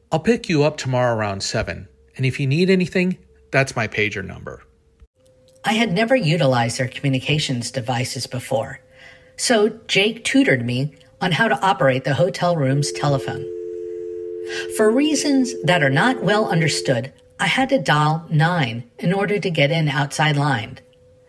I'll 0.10 0.20
pick 0.20 0.48
you 0.48 0.64
up 0.64 0.78
tomorrow 0.78 1.16
around 1.16 1.44
7, 1.44 1.88
and 2.16 2.26
if 2.26 2.40
you 2.40 2.48
need 2.48 2.70
anything, 2.70 3.18
that's 3.52 3.76
my 3.76 3.88
pager 3.90 4.26
number. 4.26 4.64
I 5.66 5.74
had 5.74 5.92
never 5.92 6.16
utilized 6.16 6.80
their 6.80 6.88
communications 6.88 7.72
devices 7.72 8.26
before, 8.26 8.80
so 9.36 9.80
Jake 9.88 10.24
tutored 10.24 10.66
me 10.66 10.96
on 11.22 11.32
how 11.32 11.48
to 11.48 11.62
operate 11.62 12.04
the 12.04 12.16
hotel 12.16 12.56
room's 12.56 12.92
telephone. 12.92 13.46
For 14.76 14.92
reasons 14.92 15.54
that 15.64 15.84
are 15.84 15.90
not 15.90 16.24
well 16.24 16.50
understood, 16.50 17.14
I 17.40 17.48
had 17.48 17.70
to 17.70 17.80
dial 17.80 18.26
9 18.30 18.84
in 19.00 19.14
order 19.14 19.40
to 19.40 19.50
get 19.50 19.72
an 19.72 19.88
outside 19.88 20.36
line. 20.36 20.80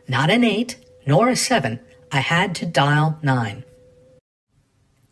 Not 0.09 0.31
an 0.31 0.45
8, 0.45 0.77
nor 1.07 1.29
a 1.29 1.37
7. 1.37 1.79
I 2.11 2.19
had 2.19 2.55
to 2.57 2.67
dial 2.67 3.19
9. 3.23 3.65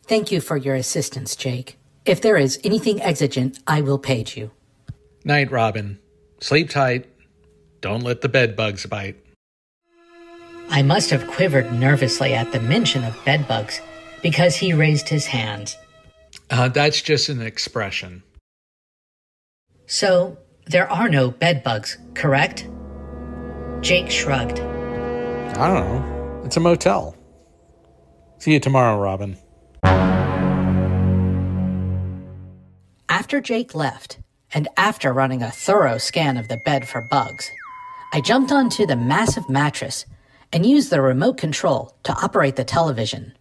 Thank 0.06 0.32
you 0.32 0.40
for 0.40 0.56
your 0.56 0.74
assistance, 0.74 1.36
Jake. 1.36 1.78
If 2.04 2.20
there 2.20 2.36
is 2.36 2.58
anything 2.64 3.00
exigent, 3.00 3.60
I 3.66 3.82
will 3.82 3.98
page 3.98 4.36
you. 4.36 4.50
Night, 5.24 5.50
Robin. 5.50 5.98
Sleep 6.40 6.70
tight. 6.70 7.06
Don't 7.80 8.02
let 8.02 8.22
the 8.22 8.28
bed 8.28 8.56
bugs 8.56 8.86
bite. 8.86 9.16
I 10.68 10.82
must 10.82 11.10
have 11.10 11.26
quivered 11.26 11.72
nervously 11.72 12.32
at 12.32 12.52
the 12.52 12.60
mention 12.60 13.04
of 13.04 13.24
bedbugs 13.24 13.80
because 14.22 14.56
he 14.56 14.72
raised 14.72 15.08
his 15.08 15.26
hands. 15.26 15.76
Uh, 16.50 16.68
that's 16.68 17.00
just 17.02 17.28
an 17.28 17.40
expression. 17.42 18.22
So, 19.86 20.38
there 20.66 20.90
are 20.90 21.08
no 21.08 21.30
bedbugs, 21.30 21.98
correct? 22.14 22.68
Jake 23.80 24.10
shrugged. 24.10 24.60
I 24.60 25.68
don't 25.68 25.74
know. 25.74 26.42
It's 26.44 26.56
a 26.56 26.60
motel. 26.60 27.16
See 28.38 28.52
you 28.52 28.60
tomorrow, 28.60 29.00
Robin. 29.00 29.36
After 33.08 33.40
Jake 33.40 33.74
left, 33.74 34.18
and 34.52 34.68
after 34.76 35.12
running 35.12 35.42
a 35.42 35.50
thorough 35.50 35.98
scan 35.98 36.36
of 36.36 36.48
the 36.48 36.60
bed 36.64 36.88
for 36.88 37.06
bugs, 37.10 37.50
I 38.12 38.20
jumped 38.20 38.50
onto 38.50 38.86
the 38.86 38.96
massive 38.96 39.48
mattress 39.48 40.06
and 40.52 40.66
used 40.66 40.90
the 40.90 41.00
remote 41.00 41.36
control 41.36 41.96
to 42.04 42.12
operate 42.12 42.56
the 42.56 42.64
television. 42.64 43.34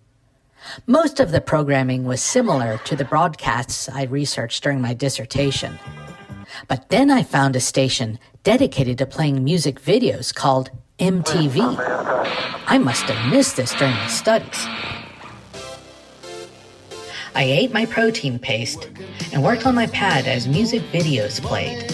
Most 0.87 1.19
of 1.19 1.31
the 1.31 1.41
programming 1.41 2.05
was 2.05 2.21
similar 2.21 2.79
to 2.85 2.95
the 2.95 3.05
broadcasts 3.05 3.89
I 3.89 4.03
researched 4.03 4.63
during 4.63 4.81
my 4.81 4.93
dissertation. 4.93 5.79
But 6.67 6.89
then 6.89 7.09
I 7.11 7.23
found 7.23 7.55
a 7.55 7.59
station 7.59 8.19
dedicated 8.43 8.97
to 8.97 9.05
playing 9.05 9.43
music 9.43 9.81
videos 9.81 10.33
called 10.33 10.71
MTV. 10.99 11.59
I 12.67 12.77
must 12.77 13.03
have 13.03 13.31
missed 13.31 13.55
this 13.55 13.73
during 13.73 13.93
my 13.93 14.07
studies. 14.07 14.67
I 17.35 17.43
ate 17.43 17.71
my 17.71 17.85
protein 17.85 18.39
paste 18.39 18.89
and 19.31 19.43
worked 19.43 19.65
on 19.65 19.75
my 19.75 19.87
pad 19.87 20.27
as 20.27 20.47
music 20.47 20.81
videos 20.91 21.41
played. 21.41 21.89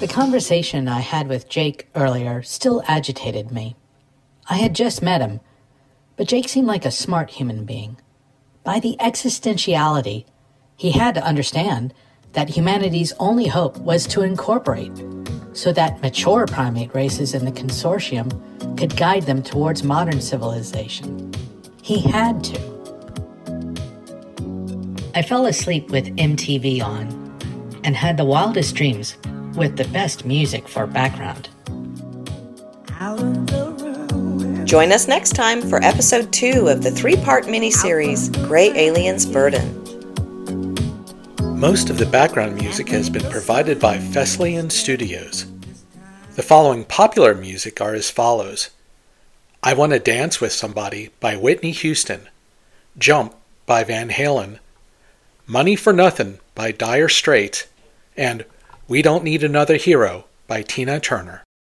The 0.00 0.08
conversation 0.08 0.88
I 0.88 1.00
had 1.00 1.28
with 1.28 1.48
Jake 1.48 1.88
earlier 1.94 2.42
still 2.42 2.82
agitated 2.86 3.52
me. 3.52 3.76
I 4.48 4.56
had 4.56 4.74
just 4.74 5.02
met 5.02 5.20
him, 5.20 5.40
but 6.16 6.28
Jake 6.28 6.48
seemed 6.48 6.66
like 6.66 6.84
a 6.84 6.90
smart 6.90 7.30
human 7.30 7.64
being. 7.64 7.96
By 8.64 8.80
the 8.80 8.96
existentiality, 9.00 10.24
he 10.76 10.92
had 10.92 11.14
to 11.14 11.24
understand 11.24 11.94
that 12.32 12.50
humanity's 12.50 13.12
only 13.18 13.46
hope 13.46 13.76
was 13.78 14.06
to 14.08 14.22
incorporate 14.22 14.92
so 15.52 15.72
that 15.72 16.00
mature 16.00 16.46
primate 16.46 16.94
races 16.94 17.34
in 17.34 17.44
the 17.44 17.52
consortium 17.52 18.30
could 18.78 18.96
guide 18.96 19.24
them 19.24 19.42
towards 19.42 19.82
modern 19.82 20.20
civilization. 20.20 21.32
He 21.82 22.00
had 22.00 22.42
to. 22.44 22.72
I 25.14 25.22
fell 25.22 25.46
asleep 25.46 25.90
with 25.90 26.06
MTV 26.16 26.82
on 26.82 27.08
and 27.84 27.94
had 27.94 28.16
the 28.16 28.24
wildest 28.24 28.74
dreams 28.74 29.16
with 29.56 29.76
the 29.76 29.84
best 29.88 30.24
music 30.24 30.68
for 30.68 30.86
background. 30.86 31.50
Join 34.72 34.90
us 34.90 35.06
next 35.06 35.32
time 35.32 35.60
for 35.60 35.84
episode 35.84 36.32
two 36.32 36.68
of 36.68 36.82
the 36.82 36.90
three 36.90 37.14
part 37.16 37.44
miniseries 37.44 38.32
Gray 38.48 38.70
Aliens 38.70 39.26
Burden. 39.26 39.68
Most 41.60 41.90
of 41.90 41.98
the 41.98 42.06
background 42.06 42.54
music 42.54 42.88
has 42.88 43.10
been 43.10 43.30
provided 43.30 43.78
by 43.78 43.98
Fesliyan 43.98 44.72
Studios. 44.72 45.44
The 46.36 46.42
following 46.42 46.86
popular 46.86 47.34
music 47.34 47.82
are 47.82 47.92
as 47.92 48.08
follows 48.08 48.70
I 49.62 49.74
Want 49.74 49.92
to 49.92 49.98
Dance 49.98 50.40
with 50.40 50.52
Somebody 50.52 51.10
by 51.20 51.36
Whitney 51.36 51.72
Houston, 51.72 52.30
Jump 52.96 53.34
by 53.66 53.84
Van 53.84 54.08
Halen, 54.08 54.58
Money 55.46 55.76
for 55.76 55.92
Nothing 55.92 56.38
by 56.54 56.72
Dire 56.72 57.10
Straits, 57.10 57.66
and 58.16 58.46
We 58.88 59.02
Don't 59.02 59.22
Need 59.22 59.44
Another 59.44 59.76
Hero 59.76 60.24
by 60.46 60.62
Tina 60.62 60.98
Turner. 60.98 61.44